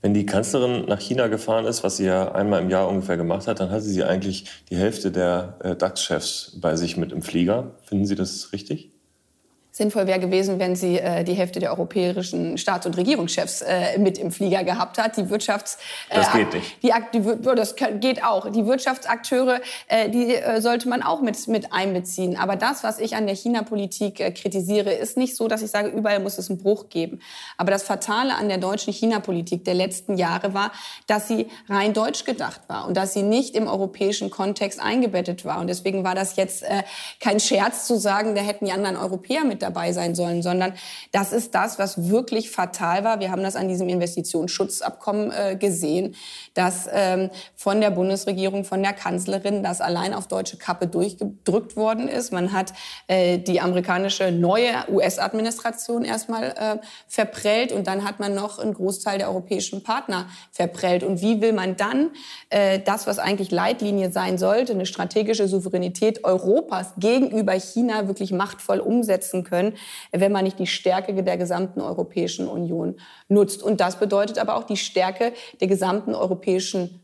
Wenn 0.00 0.14
die 0.14 0.26
Kanzlerin 0.26 0.84
nach 0.86 1.00
China 1.00 1.26
gefahren 1.26 1.64
ist, 1.64 1.82
was 1.82 1.96
sie 1.96 2.04
ja 2.04 2.32
einmal 2.32 2.62
im 2.62 2.70
Jahr 2.70 2.88
ungefähr 2.88 3.16
gemacht 3.16 3.48
hat, 3.48 3.58
dann 3.58 3.70
hatte 3.70 3.82
sie 3.82 4.04
eigentlich 4.04 4.44
die 4.70 4.76
Hälfte 4.76 5.10
der 5.10 5.58
äh, 5.62 5.74
DAX-Chefs 5.74 6.58
bei 6.60 6.76
sich 6.76 6.96
mit 6.96 7.10
im 7.10 7.22
Flieger. 7.22 7.72
Finden 7.82 8.06
Sie 8.06 8.14
das 8.14 8.52
richtig? 8.52 8.97
Sinnvoll 9.78 10.06
wäre 10.06 10.18
gewesen, 10.18 10.58
wenn 10.58 10.76
sie 10.76 10.98
äh, 10.98 11.24
die 11.24 11.34
Hälfte 11.34 11.60
der 11.60 11.70
europäischen 11.70 12.58
Staats- 12.58 12.84
und 12.84 12.96
Regierungschefs 12.96 13.62
äh, 13.62 13.96
mit 13.98 14.18
im 14.18 14.32
Flieger 14.32 14.64
gehabt 14.64 14.98
hat. 14.98 15.16
Die 15.16 15.30
Wirtschafts 15.30 15.78
äh, 16.10 16.16
das 16.16 16.32
geht 16.32 16.52
nicht. 16.52 16.82
Die, 16.82 16.92
die, 17.14 17.22
das 17.54 17.76
geht 17.76 18.24
auch. 18.24 18.50
Die 18.50 18.66
Wirtschaftsakteure, 18.66 19.60
äh, 19.86 20.10
die 20.10 20.34
äh, 20.34 20.60
sollte 20.60 20.88
man 20.88 21.02
auch 21.02 21.22
mit 21.22 21.46
mit 21.46 21.72
einbeziehen. 21.72 22.36
Aber 22.36 22.56
das, 22.56 22.82
was 22.82 22.98
ich 22.98 23.14
an 23.14 23.26
der 23.26 23.36
China-Politik 23.36 24.18
äh, 24.18 24.32
kritisiere, 24.32 24.92
ist 24.92 25.16
nicht 25.16 25.36
so, 25.36 25.46
dass 25.46 25.62
ich 25.62 25.70
sage, 25.70 25.88
überall 25.88 26.18
muss 26.18 26.38
es 26.38 26.50
einen 26.50 26.58
Bruch 26.58 26.88
geben. 26.88 27.20
Aber 27.56 27.70
das 27.70 27.84
Fatale 27.84 28.34
an 28.34 28.48
der 28.48 28.58
deutschen 28.58 28.92
China-Politik 28.92 29.64
der 29.64 29.74
letzten 29.74 30.16
Jahre 30.18 30.54
war, 30.54 30.72
dass 31.06 31.28
sie 31.28 31.46
rein 31.68 31.94
deutsch 31.94 32.24
gedacht 32.24 32.62
war 32.66 32.88
und 32.88 32.96
dass 32.96 33.14
sie 33.14 33.22
nicht 33.22 33.54
im 33.54 33.68
europäischen 33.68 34.28
Kontext 34.28 34.80
eingebettet 34.80 35.44
war. 35.44 35.60
Und 35.60 35.68
deswegen 35.68 36.02
war 36.02 36.16
das 36.16 36.34
jetzt 36.34 36.64
äh, 36.64 36.82
kein 37.20 37.38
Scherz 37.38 37.86
zu 37.86 37.96
sagen, 37.96 38.34
da 38.34 38.40
hätten 38.40 38.66
die 38.66 38.72
anderen 38.72 38.96
Europäer 38.96 39.44
mit 39.44 39.62
dabei 39.62 39.67
sein 39.92 40.14
sollen, 40.14 40.42
sondern 40.42 40.74
das 41.12 41.32
ist 41.32 41.54
das, 41.54 41.78
was 41.78 42.08
wirklich 42.08 42.50
fatal 42.50 43.04
war. 43.04 43.20
Wir 43.20 43.30
haben 43.30 43.42
das 43.42 43.56
an 43.56 43.68
diesem 43.68 43.88
Investitionsschutzabkommen 43.88 45.32
äh, 45.32 45.56
gesehen, 45.56 46.14
dass 46.58 46.88
ähm, 46.92 47.30
von 47.54 47.80
der 47.80 47.90
Bundesregierung, 47.92 48.64
von 48.64 48.82
der 48.82 48.92
Kanzlerin 48.92 49.62
das 49.62 49.80
allein 49.80 50.12
auf 50.12 50.26
deutsche 50.26 50.56
Kappe 50.56 50.88
durchgedrückt 50.88 51.76
worden 51.76 52.08
ist. 52.08 52.32
Man 52.32 52.52
hat 52.52 52.72
äh, 53.06 53.38
die 53.38 53.60
amerikanische 53.60 54.32
neue 54.32 54.72
US-Administration 54.90 56.04
erstmal 56.04 56.44
äh, 56.44 56.78
verprellt 57.06 57.70
und 57.70 57.86
dann 57.86 58.02
hat 58.02 58.18
man 58.18 58.34
noch 58.34 58.58
einen 58.58 58.74
Großteil 58.74 59.18
der 59.18 59.28
europäischen 59.28 59.84
Partner 59.84 60.26
verprellt. 60.50 61.04
Und 61.04 61.22
wie 61.22 61.40
will 61.40 61.52
man 61.52 61.76
dann 61.76 62.10
äh, 62.50 62.80
das, 62.80 63.06
was 63.06 63.20
eigentlich 63.20 63.52
Leitlinie 63.52 64.10
sein 64.10 64.36
sollte, 64.36 64.72
eine 64.72 64.86
strategische 64.86 65.46
Souveränität 65.46 66.24
Europas 66.24 66.94
gegenüber 66.98 67.52
China 67.52 68.08
wirklich 68.08 68.32
machtvoll 68.32 68.80
umsetzen 68.80 69.44
können? 69.44 69.74
wenn 70.12 70.32
man 70.32 70.44
nicht 70.44 70.58
die 70.58 70.66
Stärke 70.66 71.14
der 71.22 71.36
gesamten 71.36 71.80
Europäischen 71.80 72.48
Union 72.48 72.96
nutzt. 73.28 73.62
Und 73.62 73.80
das 73.80 73.96
bedeutet 73.96 74.38
aber 74.38 74.56
auch 74.56 74.64
die 74.64 74.76
Stärke 74.76 75.32
der 75.60 75.68
gesamten 75.68 76.14
europäischen 76.14 76.47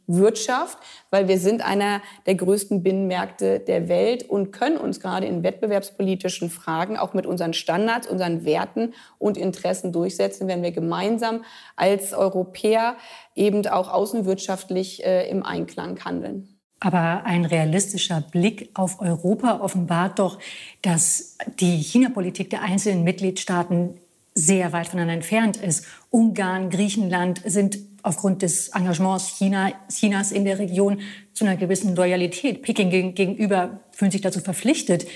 Wirtschaft, 0.07 0.79
weil 1.11 1.29
wir 1.29 1.39
sind 1.39 1.65
einer 1.65 2.01
der 2.27 2.35
größten 2.35 2.83
Binnenmärkte 2.83 3.61
der 3.61 3.89
Welt 3.89 4.29
und 4.29 4.53
können 4.53 4.77
uns 4.77 5.01
gerade 5.01 5.27
in 5.27 5.43
wettbewerbspolitischen 5.43 6.51
Fragen 6.51 6.97
auch 6.97 7.15
mit 7.15 7.27
unseren 7.27 7.53
Standards, 7.53 8.07
unseren 8.07 8.45
Werten 8.45 8.95
und 9.19 9.37
Interessen 9.37 9.93
durchsetzen, 9.93 10.49
wenn 10.49 10.63
wir 10.63 10.73
gemeinsam 10.73 11.45
als 11.77 12.15
Europäer 12.15 12.97
eben 13.35 13.67
auch 13.67 13.93
außenwirtschaftlich 13.93 15.05
äh, 15.05 15.29
im 15.29 15.43
Einklang 15.43 16.05
handeln. 16.05 16.49
Aber 16.81 17.25
ein 17.25 17.45
realistischer 17.45 18.21
Blick 18.21 18.71
auf 18.75 19.01
Europa 19.01 19.61
offenbart 19.61 20.19
doch, 20.19 20.39
dass 20.83 21.39
die 21.61 21.79
China-Politik 21.79 22.51
der 22.51 22.63
einzelnen 22.63 23.05
Mitgliedstaaten 23.05 24.01
sehr 24.35 24.73
weit 24.73 24.89
voneinander 24.89 25.15
entfernt 25.15 25.57
ist. 25.57 25.87
Ungarn, 26.11 26.69
Griechenland 26.71 27.41
sind 27.47 27.79
aufgrund 28.05 28.43
des 28.43 28.69
Engagements 28.69 29.39
China, 29.39 29.73
Chinas 29.89 30.31
in 30.31 30.45
der 30.45 30.59
Region 30.61 31.01
zu 31.33 31.45
einer 31.45 31.57
gewissen 31.57 31.97
Loyalität 31.97 32.63
Peking 32.63 33.15
gegenüber 33.15 33.81
fühlen 33.91 34.13
sich 34.13 34.21
dazu 34.21 34.41
verpflichtet. 34.41 35.07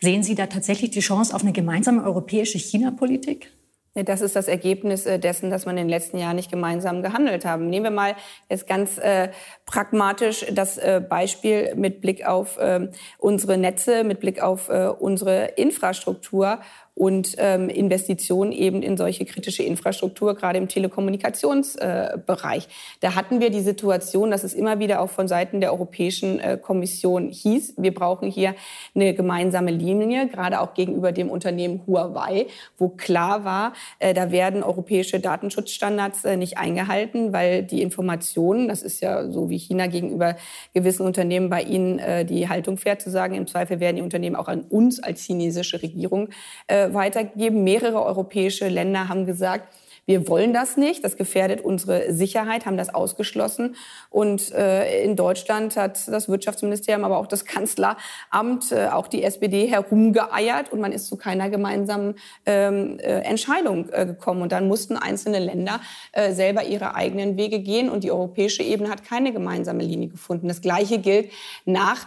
Sehen 0.00 0.22
Sie 0.22 0.34
da 0.34 0.46
tatsächlich 0.46 0.90
die 0.90 1.00
Chance 1.00 1.34
auf 1.34 1.42
eine 1.42 1.52
gemeinsame 1.52 2.02
europäische 2.02 2.58
China-Politik? 2.58 3.52
Das 3.94 4.20
ist 4.20 4.36
das 4.36 4.48
Ergebnis 4.48 5.06
äh, 5.06 5.18
dessen, 5.18 5.50
dass 5.50 5.66
man 5.66 5.76
in 5.76 5.84
den 5.84 5.88
letzten 5.88 6.18
Jahren 6.18 6.36
nicht 6.36 6.50
gemeinsam 6.50 7.02
gehandelt 7.02 7.44
haben. 7.44 7.68
Nehmen 7.68 7.84
wir 7.84 7.90
mal 7.90 8.14
jetzt 8.48 8.66
ganz 8.66 8.98
äh, 8.98 9.30
pragmatisch 9.66 10.46
das 10.52 10.78
äh, 10.78 11.02
Beispiel 11.06 11.74
mit 11.74 12.00
Blick 12.00 12.24
auf 12.24 12.58
äh, 12.58 12.88
unsere 13.18 13.58
Netze, 13.58 14.04
mit 14.04 14.20
Blick 14.20 14.40
auf 14.40 14.68
äh, 14.68 14.86
unsere 14.86 15.46
Infrastruktur 15.56 16.60
und 16.98 17.36
ähm, 17.38 17.68
Investitionen 17.68 18.50
eben 18.50 18.82
in 18.82 18.96
solche 18.96 19.24
kritische 19.24 19.62
Infrastruktur, 19.62 20.34
gerade 20.34 20.58
im 20.58 20.66
Telekommunikationsbereich. 20.66 22.64
Äh, 22.64 22.68
da 23.00 23.14
hatten 23.14 23.38
wir 23.40 23.50
die 23.50 23.60
Situation, 23.60 24.32
dass 24.32 24.42
es 24.42 24.52
immer 24.52 24.80
wieder 24.80 25.00
auch 25.00 25.10
von 25.10 25.28
Seiten 25.28 25.60
der 25.60 25.72
Europäischen 25.72 26.40
äh, 26.40 26.58
Kommission 26.60 27.28
hieß, 27.28 27.74
wir 27.76 27.94
brauchen 27.94 28.28
hier 28.30 28.56
eine 28.96 29.14
gemeinsame 29.14 29.70
Linie, 29.70 30.26
gerade 30.26 30.60
auch 30.60 30.74
gegenüber 30.74 31.12
dem 31.12 31.30
Unternehmen 31.30 31.82
Huawei, 31.86 32.46
wo 32.78 32.88
klar 32.88 33.44
war, 33.44 33.74
äh, 34.00 34.12
da 34.12 34.32
werden 34.32 34.64
europäische 34.64 35.20
Datenschutzstandards 35.20 36.24
äh, 36.24 36.36
nicht 36.36 36.58
eingehalten, 36.58 37.32
weil 37.32 37.62
die 37.62 37.80
Informationen, 37.80 38.66
das 38.66 38.82
ist 38.82 39.00
ja 39.00 39.30
so 39.30 39.50
wie 39.50 39.58
China 39.58 39.86
gegenüber 39.86 40.34
gewissen 40.74 41.06
Unternehmen 41.06 41.48
bei 41.48 41.62
ihnen 41.62 42.00
äh, 42.00 42.24
die 42.24 42.48
Haltung 42.48 42.76
fährt, 42.76 43.00
zu 43.02 43.10
sagen, 43.10 43.36
im 43.36 43.46
Zweifel 43.46 43.78
werden 43.78 43.96
die 43.96 44.02
Unternehmen 44.02 44.34
auch 44.34 44.48
an 44.48 44.62
uns 44.62 45.00
als 45.00 45.22
chinesische 45.22 45.80
Regierung 45.80 46.30
äh, 46.66 46.87
weitergegeben. 46.94 47.64
Mehrere 47.64 48.02
europäische 48.04 48.68
Länder 48.68 49.08
haben 49.08 49.26
gesagt, 49.26 49.68
wir 50.08 50.26
wollen 50.26 50.54
das 50.54 50.78
nicht, 50.78 51.04
das 51.04 51.18
gefährdet 51.18 51.60
unsere 51.60 52.14
Sicherheit, 52.14 52.64
haben 52.64 52.78
das 52.78 52.94
ausgeschlossen. 52.94 53.76
Und 54.08 54.50
äh, 54.52 55.02
in 55.04 55.16
Deutschland 55.16 55.76
hat 55.76 56.08
das 56.08 56.30
Wirtschaftsministerium, 56.30 57.04
aber 57.04 57.18
auch 57.18 57.26
das 57.26 57.44
Kanzleramt, 57.44 58.72
äh, 58.72 58.88
auch 58.90 59.06
die 59.06 59.22
SPD 59.22 59.66
herumgeeiert 59.66 60.72
und 60.72 60.80
man 60.80 60.92
ist 60.92 61.08
zu 61.08 61.18
keiner 61.18 61.50
gemeinsamen 61.50 62.14
ähm, 62.46 62.98
äh, 63.00 63.20
Entscheidung 63.20 63.90
äh, 63.92 64.06
gekommen. 64.06 64.40
Und 64.40 64.52
dann 64.52 64.66
mussten 64.66 64.96
einzelne 64.96 65.40
Länder 65.40 65.78
äh, 66.12 66.32
selber 66.32 66.64
ihre 66.64 66.94
eigenen 66.94 67.36
Wege 67.36 67.58
gehen 67.58 67.90
und 67.90 68.02
die 68.02 68.10
europäische 68.10 68.62
Ebene 68.62 68.88
hat 68.88 69.04
keine 69.04 69.34
gemeinsame 69.34 69.82
Linie 69.82 70.08
gefunden. 70.08 70.48
Das 70.48 70.62
Gleiche 70.62 71.00
gilt 71.00 71.30
nach 71.66 72.06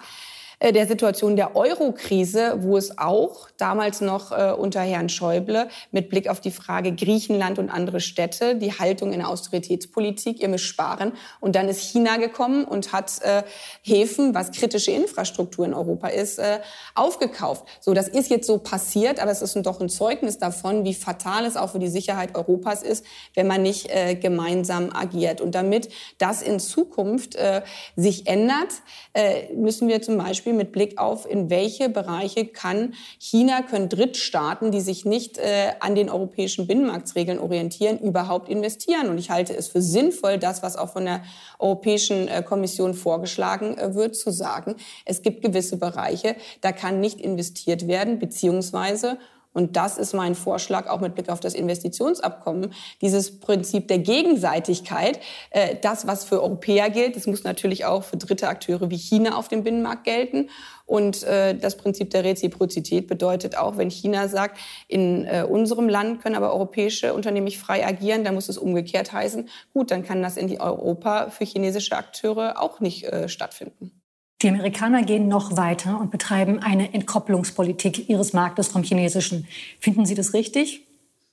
der 0.61 0.87
Situation 0.87 1.35
der 1.35 1.55
Euro-Krise, 1.55 2.57
wo 2.59 2.77
es 2.77 2.99
auch 2.99 3.49
damals 3.57 3.99
noch 3.99 4.31
äh, 4.31 4.51
unter 4.51 4.81
Herrn 4.81 5.09
Schäuble 5.09 5.67
mit 5.91 6.09
Blick 6.09 6.29
auf 6.29 6.39
die 6.39 6.51
Frage 6.51 6.93
Griechenland 6.93 7.57
und 7.57 7.71
andere 7.71 7.99
Städte, 7.99 8.55
die 8.55 8.71
Haltung 8.71 9.11
in 9.11 9.19
der 9.19 9.29
Austeritätspolitik, 9.29 10.39
ihr 10.39 10.49
müsst 10.49 10.65
sparen. 10.65 11.13
Und 11.39 11.55
dann 11.55 11.67
ist 11.67 11.79
China 11.79 12.17
gekommen 12.17 12.63
und 12.63 12.93
hat 12.93 13.21
äh, 13.23 13.41
Häfen, 13.81 14.35
was 14.35 14.51
kritische 14.51 14.91
Infrastruktur 14.91 15.65
in 15.65 15.73
Europa 15.73 16.09
ist, 16.09 16.37
äh, 16.37 16.59
aufgekauft. 16.93 17.65
So, 17.79 17.95
das 17.95 18.07
ist 18.07 18.29
jetzt 18.29 18.45
so 18.45 18.59
passiert, 18.59 19.19
aber 19.19 19.31
es 19.31 19.41
ist 19.41 19.55
doch 19.65 19.81
ein 19.81 19.89
Zeugnis 19.89 20.37
davon, 20.37 20.85
wie 20.85 20.93
fatal 20.93 21.45
es 21.45 21.57
auch 21.57 21.71
für 21.71 21.79
die 21.79 21.87
Sicherheit 21.87 22.35
Europas 22.35 22.83
ist, 22.83 23.03
wenn 23.33 23.47
man 23.47 23.63
nicht 23.63 23.89
äh, 23.89 24.13
gemeinsam 24.13 24.91
agiert. 24.93 25.41
Und 25.41 25.55
damit 25.55 25.89
das 26.19 26.43
in 26.43 26.59
Zukunft 26.59 27.35
äh, 27.35 27.63
sich 27.95 28.27
ändert, 28.27 28.69
äh, 29.13 29.51
müssen 29.53 29.87
wir 29.87 30.01
zum 30.01 30.17
Beispiel 30.17 30.50
Beispiel 30.51 30.53
mit 30.53 30.71
Blick 30.71 30.99
auf, 30.99 31.29
in 31.29 31.49
welche 31.49 31.89
Bereiche 31.89 32.45
kann 32.45 32.93
China, 33.19 33.61
können 33.61 33.89
Drittstaaten, 33.89 34.71
die 34.71 34.81
sich 34.81 35.05
nicht 35.05 35.37
äh, 35.37 35.73
an 35.79 35.95
den 35.95 36.09
europäischen 36.09 36.67
Binnenmarktsregeln 36.67 37.39
orientieren, 37.39 37.99
überhaupt 37.99 38.49
investieren. 38.49 39.09
Und 39.09 39.17
ich 39.17 39.29
halte 39.29 39.55
es 39.55 39.67
für 39.67 39.81
sinnvoll, 39.81 40.37
das, 40.37 40.61
was 40.61 40.75
auch 40.75 40.91
von 40.91 41.05
der 41.05 41.23
Europäischen 41.59 42.27
äh, 42.27 42.43
Kommission 42.43 42.93
vorgeschlagen 42.93 43.77
äh, 43.77 43.95
wird, 43.95 44.15
zu 44.15 44.31
sagen, 44.31 44.75
es 45.05 45.21
gibt 45.21 45.41
gewisse 45.41 45.77
Bereiche, 45.77 46.35
da 46.61 46.71
kann 46.71 46.99
nicht 46.99 47.21
investiert 47.21 47.87
werden, 47.87 48.19
beziehungsweise 48.19 49.17
und 49.53 49.75
das 49.75 49.97
ist 49.97 50.13
mein 50.13 50.35
Vorschlag 50.35 50.87
auch 50.87 51.01
mit 51.01 51.15
Blick 51.15 51.29
auf 51.29 51.39
das 51.39 51.53
Investitionsabkommen. 51.53 52.73
Dieses 53.01 53.39
Prinzip 53.39 53.87
der 53.87 53.99
Gegenseitigkeit, 53.99 55.19
äh, 55.49 55.75
das, 55.81 56.07
was 56.07 56.23
für 56.23 56.41
Europäer 56.41 56.89
gilt, 56.89 57.15
das 57.15 57.27
muss 57.27 57.43
natürlich 57.43 57.85
auch 57.85 58.03
für 58.03 58.17
dritte 58.17 58.47
Akteure 58.47 58.89
wie 58.89 58.97
China 58.97 59.35
auf 59.35 59.49
dem 59.49 59.63
Binnenmarkt 59.63 60.05
gelten. 60.05 60.49
Und 60.85 61.23
äh, 61.23 61.55
das 61.55 61.77
Prinzip 61.77 62.09
der 62.11 62.23
Reziprozität 62.23 63.07
bedeutet 63.07 63.57
auch, 63.57 63.77
wenn 63.77 63.89
China 63.89 64.27
sagt, 64.27 64.57
in 64.87 65.25
äh, 65.25 65.45
unserem 65.47 65.89
Land 65.89 66.21
können 66.21 66.35
aber 66.35 66.53
europäische 66.53 67.13
Unternehmen 67.13 67.45
nicht 67.45 67.59
frei 67.59 67.85
agieren, 67.85 68.23
dann 68.23 68.35
muss 68.35 68.49
es 68.49 68.57
umgekehrt 68.57 69.11
heißen, 69.11 69.49
gut, 69.73 69.91
dann 69.91 70.03
kann 70.03 70.21
das 70.21 70.37
in 70.37 70.59
Europa 70.59 71.29
für 71.29 71.45
chinesische 71.45 71.95
Akteure 71.95 72.61
auch 72.61 72.79
nicht 72.79 73.09
stattfinden. 73.27 74.00
Die 74.41 74.49
Amerikaner 74.49 75.03
gehen 75.03 75.27
noch 75.27 75.55
weiter 75.55 75.99
und 75.99 76.09
betreiben 76.09 76.59
eine 76.59 76.93
Entkopplungspolitik 76.93 78.09
ihres 78.09 78.33
Marktes 78.33 78.67
vom 78.67 78.81
chinesischen. 78.81 79.47
Finden 79.79 80.05
Sie 80.05 80.15
das 80.15 80.33
richtig? 80.33 80.87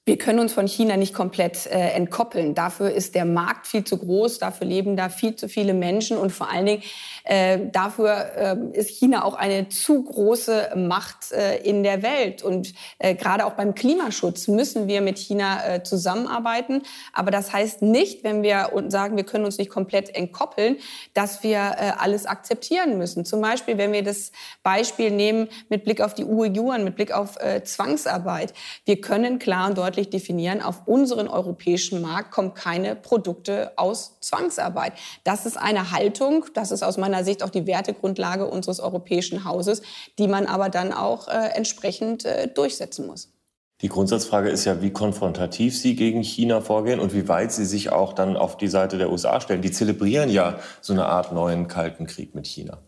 Wir 0.09 0.17
können 0.17 0.39
uns 0.39 0.55
von 0.55 0.67
China 0.67 0.97
nicht 0.97 1.13
komplett 1.13 1.67
äh, 1.67 1.91
entkoppeln. 1.91 2.55
Dafür 2.55 2.91
ist 2.91 3.15
der 3.15 3.27
Markt 3.27 3.67
viel 3.67 3.85
zu 3.85 3.99
groß, 3.99 4.39
dafür 4.39 4.67
leben 4.67 4.97
da 4.97 5.11
viel 5.11 5.37
zu 5.37 5.51
viele 5.51 5.75
Menschen 5.75 6.17
und 6.17 6.31
vor 6.31 6.51
allen 6.51 6.65
Dingen 6.65 6.83
äh, 7.25 7.59
dafür 7.71 8.31
äh, 8.35 8.57
ist 8.73 8.89
China 8.89 9.23
auch 9.23 9.35
eine 9.35 9.69
zu 9.69 10.03
große 10.03 10.71
Macht 10.77 11.31
äh, 11.33 11.59
in 11.59 11.83
der 11.83 12.03
Welt. 12.03 12.43
Und 12.43 12.73
äh, 12.99 13.15
gerade 13.17 13.45
auch 13.45 13.53
beim 13.53 13.75
Klimaschutz 13.75 14.49
müssen 14.49 14.89
wir 14.89 15.03
mit 15.03 15.19
China 15.19 15.75
äh, 15.75 15.83
zusammenarbeiten. 15.83 16.85
Aber 17.13 17.31
das 17.31 17.53
heißt 17.53 17.83
nicht, 17.83 18.25
wenn 18.25 18.43
wir 18.43 18.71
sagen, 18.89 19.19
wir 19.19 19.25
können 19.25 19.45
uns 19.45 19.59
nicht 19.59 19.69
komplett 19.71 20.15
entkoppeln, 20.15 20.79
dass 21.13 21.43
wir 21.43 22.01
alles 22.01 22.25
akzeptieren 22.25 22.97
müssen. 22.97 23.27
Zum 23.27 23.43
Beispiel, 23.43 23.77
wenn 23.77 23.93
wir 23.93 24.03
das 24.03 24.33
Beispiel 24.63 25.11
nehmen 25.11 25.49
mit 25.69 25.85
Blick 25.85 26.01
auf 26.01 26.15
die 26.15 26.25
Uiguren, 26.25 26.85
mit 26.85 26.97
Blick 26.97 27.13
auf 27.13 27.37
Zwangsarbeit. 27.65 28.55
Wir 28.85 29.01
können 29.01 29.39
klar 29.39 29.69
und 29.69 29.77
deutlich 29.77 29.98
deutlich 29.99 30.11
definieren, 30.11 30.63
auf 30.63 30.83
unseren 30.87 31.27
europäischen 31.27 32.01
Markt 32.01 32.31
kommen 32.31 32.55
keine 32.55 32.95
Produkte 32.95 33.73
aus 33.77 34.21
Zwangsarbeit. 34.21 34.93
Das 35.25 35.45
ist 35.45 35.57
eine 35.57 35.91
Haltung, 35.91 36.45
das 36.55 36.71
ist 36.71 36.85
aus 36.85 36.99
meiner 36.99 37.25
Sicht 37.25 37.43
auch 37.43 37.51
die 37.51 37.67
Wertegrundlage 37.67 38.47
unseres 38.47 38.79
europäischen 38.79 39.45
Hauses, 39.45 39.83
die 40.19 40.29
man 40.29 40.47
aber 40.47 40.69
dann 40.69 40.93
auch 40.93 41.27
äh, 41.27 41.51
entsprechend 41.55 42.25
äh, 42.25 42.47
durchsetzen 42.47 43.07
muss. 43.09 43.33
Die 43.81 43.89
Grundsatzfrage 43.89 44.51
ist 44.51 44.65
ja, 44.65 44.83
wie 44.83 44.91
konfrontativ 44.91 45.77
Sie 45.77 45.95
gegen 45.95 46.23
China 46.23 46.61
vorgehen 46.61 47.01
und 47.01 47.13
wie 47.13 47.29
weit 47.29 47.53
Sie 47.53 47.65
sich 47.65 47.91
auch 47.91 48.13
dann 48.13 48.37
auf 48.37 48.57
die 48.57 48.69
Seite 48.69 48.99
der 48.99 49.11
USA 49.11 49.41
stellen. 49.41 49.63
Die 49.63 49.71
zelebrieren 49.71 50.31
ja 50.31 50.59
so 50.81 50.93
eine 50.93 51.07
Art 51.07 51.33
neuen 51.33 51.69
Kalten 51.69 52.07
Krieg 52.07 52.35
mit 52.35 52.47
China. 52.47 52.79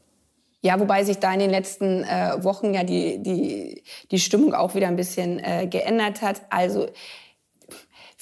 Ja, 0.62 0.78
wobei 0.78 1.04
sich 1.04 1.18
da 1.18 1.32
in 1.32 1.40
den 1.40 1.50
letzten 1.50 2.04
äh, 2.04 2.44
Wochen 2.44 2.74
ja 2.74 2.84
die, 2.84 3.22
die, 3.22 3.82
die 4.10 4.18
Stimmung 4.18 4.52
auch 4.52 4.74
wieder 4.74 4.88
ein 4.88 4.96
bisschen 4.96 5.38
äh, 5.38 5.66
geändert 5.66 6.20
hat. 6.20 6.42
Also 6.50 6.88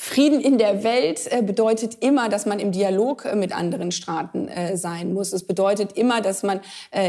Frieden 0.00 0.40
in 0.40 0.58
der 0.58 0.84
Welt 0.84 1.26
äh, 1.28 1.42
bedeutet 1.42 1.96
immer, 1.98 2.28
dass 2.28 2.46
man 2.46 2.60
im 2.60 2.70
Dialog 2.70 3.24
äh, 3.24 3.34
mit 3.34 3.52
anderen 3.52 3.90
Staaten 3.90 4.46
äh, 4.46 4.76
sein 4.76 5.12
muss. 5.12 5.32
Es 5.32 5.42
bedeutet 5.42 5.94
immer, 5.94 6.20
dass 6.20 6.44
man 6.44 6.60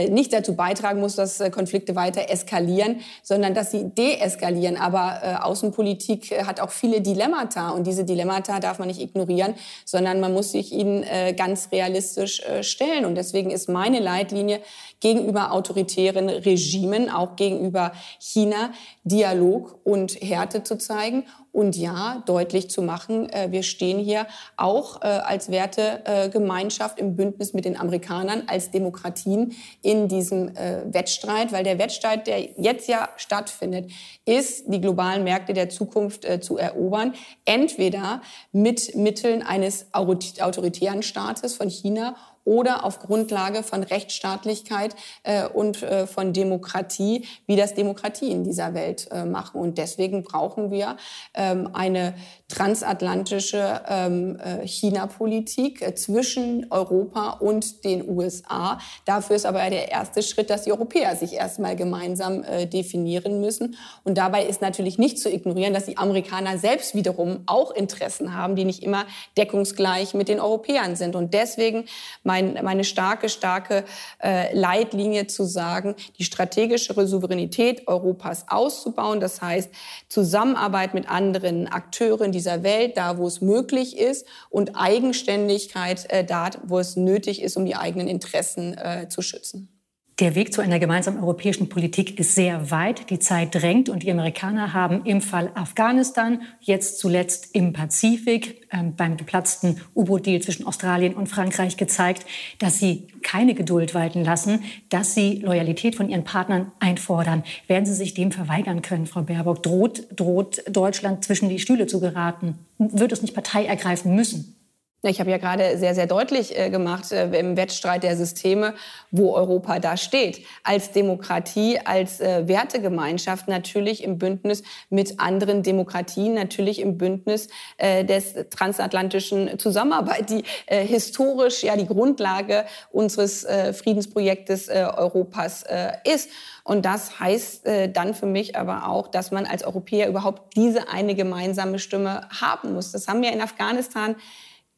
nicht 0.10 0.34
dazu 0.34 0.56
beitragen 0.56 1.00
muss, 1.00 1.16
dass 1.16 1.40
Konflikte 1.52 1.96
weiter 1.96 2.30
eskalieren, 2.30 3.02
sondern 3.22 3.54
dass 3.54 3.72
sie 3.72 3.90
deeskalieren. 3.90 4.78
Aber 4.78 5.46
Außenpolitik 5.46 6.46
hat 6.46 6.60
auch 6.60 6.72
viele 6.72 7.02
Dilemmata 7.02 7.70
und 7.70 7.86
diese 7.86 8.04
Dilemmata 8.04 8.60
darf 8.60 8.80
man 8.80 8.88
nicht 8.88 9.02
ignorieren, 9.02 9.54
sondern 9.86 10.20
man 10.20 10.34
muss 10.34 10.52
sich 10.52 10.72
ihnen 10.72 11.06
ganz 11.36 11.70
realistisch 11.72 12.42
stellen. 12.62 13.06
Und 13.06 13.16
deswegen 13.16 13.52
ist 13.52 13.70
meine 13.70 14.00
Leitlinie 14.00 14.62
gegenüber 15.00 15.52
autoritären 15.54 16.30
Regimen, 16.30 17.10
auch 17.10 17.36
gegenüber 17.36 17.94
China, 18.20 18.72
Dialog 19.04 19.80
und 19.84 20.22
Härte 20.22 20.64
zu 20.64 20.78
zeigen 20.78 21.26
und 21.60 21.76
ja, 21.76 22.24
deutlich 22.26 22.70
zu 22.70 22.82
machen, 22.82 23.30
äh, 23.32 23.52
wir 23.52 23.64
stehen 23.64 24.00
hier 24.00 24.28
auch 24.56 25.02
äh, 25.02 25.08
als 25.08 25.52
Wertegemeinschaft 25.52 26.98
im 26.98 27.18
Bündnis 27.18 27.54
mit 27.54 27.66
den 27.66 27.78
Amerikanern, 27.78 28.44
als 28.48 28.72
Demokratien 28.72 29.54
in 29.82 30.08
diesem 30.08 30.56
äh, 30.56 30.86
Wettstreit, 30.86 31.52
weil 31.52 31.66
der 31.66 31.78
Wettstreit, 31.78 32.28
der 32.28 32.40
jetzt 32.58 32.88
ja 32.88 33.10
stattfindet, 33.18 33.92
ist, 34.24 34.72
die 34.72 34.80
globalen 34.80 35.26
Märkte 35.26 35.52
der 35.52 35.68
Zukunft 35.68 36.26
zu 36.42 36.58
erobern, 36.58 37.14
entweder 37.44 38.22
mit 38.52 38.96
Mitteln 38.96 39.42
eines 39.42 39.88
autoritären 39.92 41.02
Staates 41.02 41.56
von 41.56 41.70
China 41.70 42.16
oder 42.46 42.84
auf 42.84 43.00
Grundlage 43.00 43.64
von 43.64 43.84
Rechtsstaatlichkeit 43.84 44.96
äh, 45.24 45.48
und 45.48 45.84
äh, 45.84 46.08
von 46.08 46.34
Demokratie, 46.34 47.26
wie 47.46 47.56
das 47.56 47.74
Demokratie 47.74 48.32
in 48.32 48.44
dieser 48.44 48.74
Welt 48.74 49.08
äh, 49.12 49.26
machen. 49.26 49.62
Und 49.62 49.78
deswegen 49.78 50.24
brauchen 50.24 50.72
wir 50.72 50.98
ähm, 51.34 51.70
eine 51.74 52.14
transatlantische 52.50 53.82
ähm, 53.88 54.38
äh, 54.40 54.68
China-Politik 54.68 55.84
äh, 55.84 55.94
zwischen 55.94 56.66
Europa 56.72 57.38
und 57.40 57.84
den 57.86 58.10
USA. 58.10 58.80
Dafür 59.06 59.36
ist 59.36 59.46
aber 59.46 59.70
der 59.70 59.92
erste 59.92 60.24
Schritt, 60.24 60.50
dass 60.50 60.64
die 60.64 60.72
Europäer 60.72 61.16
sich 61.16 61.34
erstmal 61.34 61.76
gemeinsam 61.76 62.44
äh, 62.44 62.66
definieren 62.66 63.40
müssen. 63.40 63.78
Und 64.04 64.18
dabei 64.18 64.46
ist 64.46 64.62
natürlich 64.62 64.98
nicht 64.98 65.20
zu 65.20 65.32
ignorieren, 65.32 65.76
dass 65.76 65.86
die 65.86 65.98
Amerikaner 65.98 66.58
selbst 66.58 66.96
wiederum 66.96 67.44
auch 67.46 67.70
Interessen 67.70 68.34
haben, 68.34 68.56
die 68.56 68.66
nicht 68.66 68.82
immer 68.82 69.06
deckungsgleich 69.38 70.16
mit 70.16 70.28
den 70.28 70.40
Europäern 70.40 70.96
sind. 70.96 71.16
Und 71.16 71.36
deswegen 71.36 71.86
mein, 72.24 72.58
meine 72.64 72.84
starke, 72.84 73.30
starke 73.30 73.86
äh, 74.24 74.58
Leitlinie 74.58 75.28
zu 75.28 75.44
sagen, 75.44 75.94
die 76.18 76.24
strategische 76.24 76.96
Souveränität 77.06 77.88
Europas 77.88 78.46
auszubauen. 78.50 79.20
Das 79.20 79.40
heißt, 79.40 79.70
Zusammenarbeit 80.08 80.96
mit 80.96 81.08
anderen 81.08 81.68
Akteuren 81.68 82.32
dieser 82.40 82.64
Welt, 82.64 82.96
da 82.96 83.18
wo 83.18 83.28
es 83.28 83.42
möglich 83.42 83.98
ist 83.98 84.26
und 84.50 84.76
Eigenständigkeit 84.76 86.10
äh, 86.10 86.24
da, 86.24 86.50
wo 86.64 86.80
es 86.80 86.96
nötig 86.96 87.42
ist, 87.42 87.58
um 87.58 87.66
die 87.66 87.76
eigenen 87.76 88.08
Interessen 88.08 88.78
äh, 88.78 89.08
zu 89.10 89.22
schützen. 89.22 89.79
Der 90.20 90.36
Weg 90.36 90.52
zu 90.52 90.60
einer 90.60 90.80
gemeinsamen 90.80 91.22
europäischen 91.22 91.70
Politik 91.70 92.20
ist 92.20 92.36
sehr 92.36 92.72
weit. 92.72 93.10
Die 93.10 93.20
Zeit 93.20 93.56
drängt 93.56 93.88
und 93.88 94.04
die 94.04 94.12
Amerikaner 94.12 94.74
haben 94.74 95.06
im 95.06 95.22
Fall 95.22 95.50
Afghanistan, 95.56 96.42
jetzt 96.60 97.00
zuletzt 97.00 97.56
im 97.56 97.72
Pazifik, 97.72 98.68
äh, 98.70 98.84
beim 98.84 99.16
geplatzten 99.16 99.80
U-Boot-Deal 99.96 100.42
zwischen 100.42 100.68
Australien 100.68 101.14
und 101.14 101.28
Frankreich 101.28 101.78
gezeigt, 101.78 102.26
dass 102.58 102.80
sie 102.80 103.08
keine 103.24 103.54
Geduld 103.54 103.96
walten 103.96 104.22
lassen, 104.26 104.66
dass 104.90 105.16
sie 105.16 105.36
Loyalität 105.36 105.96
von 105.96 106.10
ihren 106.10 106.26
Partnern 106.26 106.74
einfordern. 106.82 107.44
Werden 107.68 107.86
Sie 107.86 107.94
sich 107.94 108.14
dem 108.14 108.34
verweigern 108.34 108.82
können, 108.82 109.08
Frau 109.08 109.22
Baerbock? 109.22 109.64
Droht, 109.64 110.08
droht 110.14 110.64
Deutschland 110.70 111.24
zwischen 111.24 111.48
die 111.48 111.60
Stühle 111.60 111.88
zu 111.88 112.02
geraten? 112.02 112.60
Wird 112.78 113.14
es 113.14 113.22
nicht 113.22 113.36
Partei 113.36 113.64
ergreifen 113.64 114.16
müssen? 114.16 114.59
Ich 115.02 115.22
habe 115.22 115.32
ja 115.32 115.38
gerade 115.38 115.78
sehr, 115.78 115.96
sehr 115.96 116.08
deutlich 116.08 116.58
äh, 116.60 116.70
gemacht 116.70 117.14
äh, 117.14 117.28
im 117.40 117.56
Wettstreit 117.56 118.04
der 118.04 118.18
Systeme, 118.18 118.74
wo 119.12 119.34
Europa 119.34 119.80
da 119.80 119.96
steht. 119.96 120.46
Als 120.66 120.92
Demokratie, 120.92 121.80
als 121.86 122.20
äh, 122.20 122.50
Wertegemeinschaft 122.50 123.48
natürlich 123.48 124.04
im 124.04 124.18
Bündnis 124.18 124.62
mit 124.90 125.18
anderen 125.22 125.64
Demokratien, 125.64 126.34
natürlich 126.34 126.82
im 126.82 126.98
Bündnis 126.98 127.48
des 127.80 128.34
transatlantischen 128.50 129.58
Zusammenarbeit, 129.60 130.30
die 130.30 130.44
historisch 130.68 131.64
ja 131.64 131.76
die 131.76 131.88
Grundlage 131.88 132.66
unseres 132.92 133.46
Friedensprojektes 133.74 134.70
Europas 134.70 135.64
ist. 136.04 136.30
Und 136.64 136.86
das 136.86 137.20
heißt 137.20 137.68
dann 137.94 138.14
für 138.14 138.26
mich 138.26 138.56
aber 138.56 138.88
auch, 138.88 139.08
dass 139.08 139.32
man 139.32 139.46
als 139.46 139.64
Europäer 139.64 140.08
überhaupt 140.08 140.56
diese 140.56 140.90
eine 140.90 141.16
gemeinsame 141.16 141.80
Stimme 141.80 142.28
haben 142.42 142.74
muss. 142.74 142.92
Das 142.92 143.08
haben 143.08 143.22
wir 143.22 143.32
in 143.32 143.42
Afghanistan 143.42 144.16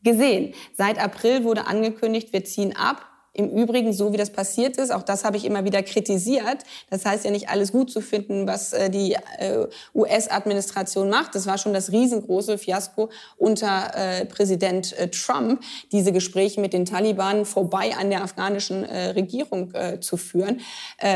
gesehen. 0.03 0.53
Seit 0.77 0.99
April 0.99 1.43
wurde 1.43 1.67
angekündigt, 1.67 2.33
wir 2.33 2.43
ziehen 2.43 2.75
ab. 2.75 3.07
Im 3.33 3.49
Übrigen, 3.49 3.93
so 3.93 4.11
wie 4.11 4.17
das 4.17 4.29
passiert 4.29 4.75
ist, 4.75 4.91
auch 4.91 5.03
das 5.03 5.23
habe 5.23 5.37
ich 5.37 5.45
immer 5.45 5.63
wieder 5.63 5.81
kritisiert. 5.83 6.65
Das 6.89 7.05
heißt 7.05 7.23
ja 7.23 7.31
nicht 7.31 7.47
alles 7.47 7.71
gut 7.71 7.89
zu 7.89 8.01
finden, 8.01 8.45
was 8.45 8.73
äh, 8.73 8.89
die 8.89 9.13
äh, 9.13 9.67
US-Administration 9.95 11.09
macht. 11.09 11.33
Das 11.33 11.47
war 11.47 11.57
schon 11.57 11.73
das 11.73 11.93
riesengroße 11.93 12.57
Fiasko 12.57 13.09
unter 13.37 13.93
äh, 13.95 14.25
Präsident 14.25 14.93
Trump, 15.13 15.63
diese 15.93 16.11
Gespräche 16.11 16.59
mit 16.59 16.73
den 16.73 16.83
Taliban 16.83 17.45
vorbei 17.45 17.95
an 17.97 18.09
der 18.09 18.21
afghanischen 18.21 18.83
Regierung 18.83 19.73
zu 20.01 20.17
führen. 20.17 20.61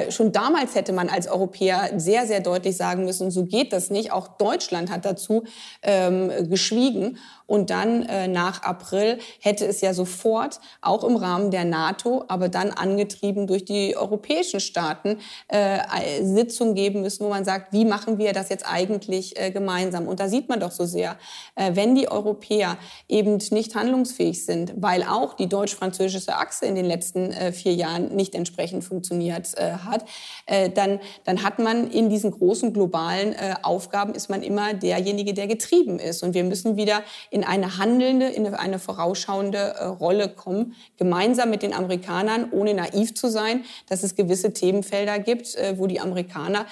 schon 0.09 0.31
damals 0.31 0.75
hätte 0.75 0.93
man 0.93 1.09
als 1.09 1.27
Europäer 1.27 1.91
sehr, 1.97 2.25
sehr 2.27 2.39
deutlich 2.39 2.77
sagen 2.77 3.05
müssen, 3.05 3.31
so 3.31 3.43
geht 3.43 3.73
das 3.73 3.89
nicht. 3.89 4.11
Auch 4.11 4.27
Deutschland 4.37 4.91
hat 4.91 5.05
dazu 5.05 5.43
ähm, 5.81 6.31
geschwiegen. 6.49 7.17
Und 7.47 7.69
dann 7.69 8.03
äh, 8.03 8.27
nach 8.27 8.63
April 8.63 9.19
hätte 9.39 9.65
es 9.65 9.81
ja 9.81 9.93
sofort, 9.93 10.59
auch 10.81 11.03
im 11.03 11.15
Rahmen 11.15 11.51
der 11.51 11.65
NATO, 11.65 12.25
aber 12.27 12.49
dann 12.49 12.71
angetrieben 12.71 13.47
durch 13.47 13.65
die 13.65 13.95
europäischen 13.95 14.59
Staaten, 14.59 15.19
äh, 15.47 15.79
Sitzungen 16.23 16.75
geben 16.75 17.01
müssen, 17.01 17.25
wo 17.25 17.29
man 17.29 17.45
sagt, 17.45 17.71
wie 17.73 17.85
machen 17.85 18.17
wir 18.17 18.33
das 18.33 18.49
jetzt 18.49 18.65
eigentlich 18.67 19.39
äh, 19.39 19.51
gemeinsam? 19.51 20.07
Und 20.07 20.19
da 20.19 20.27
sieht 20.27 20.49
man 20.49 20.59
doch 20.59 20.71
so 20.71 20.85
sehr, 20.85 21.17
äh, 21.55 21.71
wenn 21.75 21.95
die 21.95 22.09
Europäer 22.09 22.77
eben 23.07 23.39
nicht 23.51 23.75
handlungsfähig 23.75 24.45
sind, 24.45 24.73
weil 24.77 25.03
auch 25.03 25.33
die 25.33 25.47
deutsch-französische 25.47 26.35
Achse 26.35 26.65
in 26.65 26.75
den 26.75 26.85
letzten 26.85 27.31
äh, 27.31 27.51
vier 27.51 27.73
Jahren 27.73 28.15
nicht 28.15 28.35
entsprechend 28.35 28.83
funktioniert 28.83 29.57
äh, 29.57 29.73
hat, 29.73 30.05
äh, 30.45 30.69
dann, 30.69 30.99
dann 31.23 31.43
hat 31.43 31.59
man 31.59 31.89
in 31.89 32.09
diesen 32.09 32.31
großen 32.31 32.73
globalen 32.73 33.33
äh, 33.33 33.55
Aufgaben, 33.61 34.13
ist 34.13 34.29
man 34.29 34.43
immer 34.43 34.73
derjenige, 34.73 35.33
der 35.33 35.47
getrieben 35.47 35.99
ist. 35.99 36.23
Und 36.23 36.33
wir 36.33 36.43
müssen 36.43 36.77
wieder 36.77 37.03
in 37.35 37.43
eine 37.43 37.77
handelnde, 37.77 38.27
in 38.27 38.47
eine 38.55 38.79
vorausschauende 38.79 39.57
äh, 39.57 39.83
Rolle 39.87 40.29
kommen, 40.29 40.73
gemeinsam 40.95 41.49
mit 41.49 41.63
den 41.63 41.73
Amerikanern, 41.73 42.47
ohne 42.51 42.73
naiv 42.73 43.13
zu 43.13 43.27
sein, 43.29 43.65
dass 43.89 44.03
es 44.03 44.15
gewisse 44.15 44.53
Themenfelder 44.53 45.19
gibt, 45.19 45.53
äh, 45.55 45.77
wo 45.77 45.85
die 45.85 45.99
Amerikaner 45.99 46.65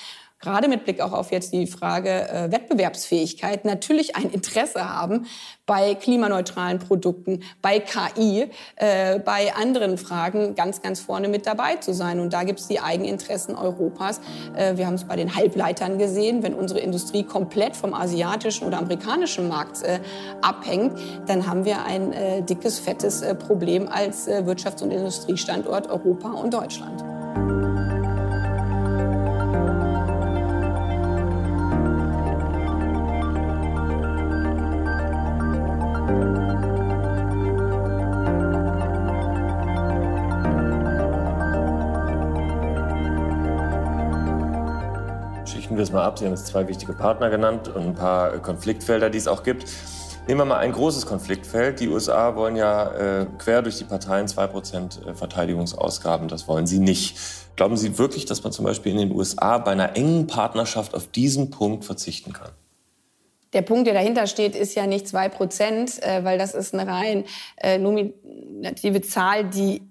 gerade 0.44 0.68
mit 0.68 0.84
Blick 0.84 1.02
auch 1.02 1.14
auf 1.14 1.32
jetzt 1.32 1.54
die 1.54 1.68
Frage 1.68 2.10
äh, 2.10 2.52
Wettbewerbsfähigkeit 2.52 3.66
natürlich 3.66 4.16
ein 4.16 4.30
Interesse 4.30 4.94
haben 4.94 5.26
bei 5.66 5.96
klimaneutralen 5.96 6.80
Produkten, 6.80 7.42
bei 7.62 7.80
KI, 7.80 8.50
äh, 8.76 9.20
bei 9.20 9.54
anderen 9.56 9.98
Fragen 9.98 10.56
ganz, 10.56 10.82
ganz 10.82 11.00
vorne 11.00 11.30
mit 11.30 11.48
dabei 11.48 11.78
zu 11.78 11.94
sein. 11.94 12.20
Und 12.20 12.34
da 12.34 12.44
gibt 12.44 12.60
es 12.60 12.68
die 12.68 12.82
Eigeninteressen 12.82 13.56
Europas. 13.56 14.20
Äh, 14.56 14.76
wir 14.78 14.86
haben 14.86 14.96
es 14.96 15.06
bei 15.06 15.16
den 15.16 15.36
Halbleitern 15.36 15.98
gesehen. 15.98 16.44
Wenn 16.44 16.54
unsere 16.54 16.82
Industrie 16.82 17.24
komplett 17.24 17.78
vom 17.78 17.94
asiatischen 17.94 18.68
oder 18.68 18.80
amerikanischen 18.80 19.48
Markt 19.48 19.82
äh, 19.84 20.00
abhängt, 20.42 21.00
dann 21.28 21.48
haben 21.48 21.64
wir 21.64 21.86
ein 21.86 22.12
äh, 22.12 22.42
dickes, 22.42 22.80
fettes 22.80 23.22
äh, 23.22 23.34
Problem 23.34 23.88
als 23.88 24.28
Wirtschafts- 24.28 24.84
und 24.84 24.92
Industriestandort 24.92 25.90
Europa 25.90 26.32
und 26.32 26.54
Deutschland. 26.54 27.23
Schichten 45.64 45.78
wir 45.78 45.84
es 45.84 45.94
mal 45.94 46.04
ab. 46.04 46.20
Sie 46.20 46.26
haben 46.26 46.34
jetzt 46.34 46.48
zwei 46.48 46.68
wichtige 46.68 46.92
Partner 46.92 47.30
genannt 47.30 47.70
und 47.70 47.82
ein 47.84 47.96
paar 47.96 48.38
Konfliktfelder, 48.40 49.10
die 49.10 49.18
es 49.18 49.30
auch 49.30 49.44
gibt. 49.44 49.72
Nehmen 50.28 50.42
wir 50.42 50.46
mal 50.46 50.58
ein 50.58 50.74
großes 50.74 51.06
Konfliktfeld. 51.06 51.80
Die 51.80 51.88
USA 51.88 52.36
wollen 52.36 52.58
ja 52.58 53.22
äh, 53.22 53.26
quer 53.38 53.62
durch 53.62 53.78
die 53.78 53.86
Parteien 53.86 54.28
2% 54.28 55.08
äh, 55.08 55.14
Verteidigungsausgaben. 55.14 56.28
Das 56.28 56.50
wollen 56.50 56.68
sie 56.68 56.80
nicht. 56.80 57.18
Glauben 57.56 57.78
Sie 57.78 57.98
wirklich, 57.98 58.26
dass 58.26 58.44
man 58.44 58.52
zum 58.52 58.66
Beispiel 58.66 58.92
in 58.92 58.98
den 58.98 59.16
USA 59.16 59.58
bei 59.58 59.72
einer 59.72 59.96
engen 59.96 60.28
Partnerschaft 60.28 60.96
auf 60.96 61.08
diesen 61.08 61.50
Punkt 61.50 61.86
verzichten 61.86 62.34
kann? 62.34 62.52
Der 63.54 63.62
Punkt, 63.62 63.88
der 63.88 63.94
dahinter 63.94 64.28
steht, 64.28 64.58
ist 64.58 64.76
ja 64.76 64.86
nicht 64.86 65.06
2%, 65.06 66.02
äh, 66.02 66.26
weil 66.26 66.38
das 66.38 66.54
ist 66.56 66.74
eine 66.74 66.92
rein 66.92 67.24
äh, 67.56 67.78
nominative 67.78 69.00
Zahl, 69.02 69.46
die 69.46 69.82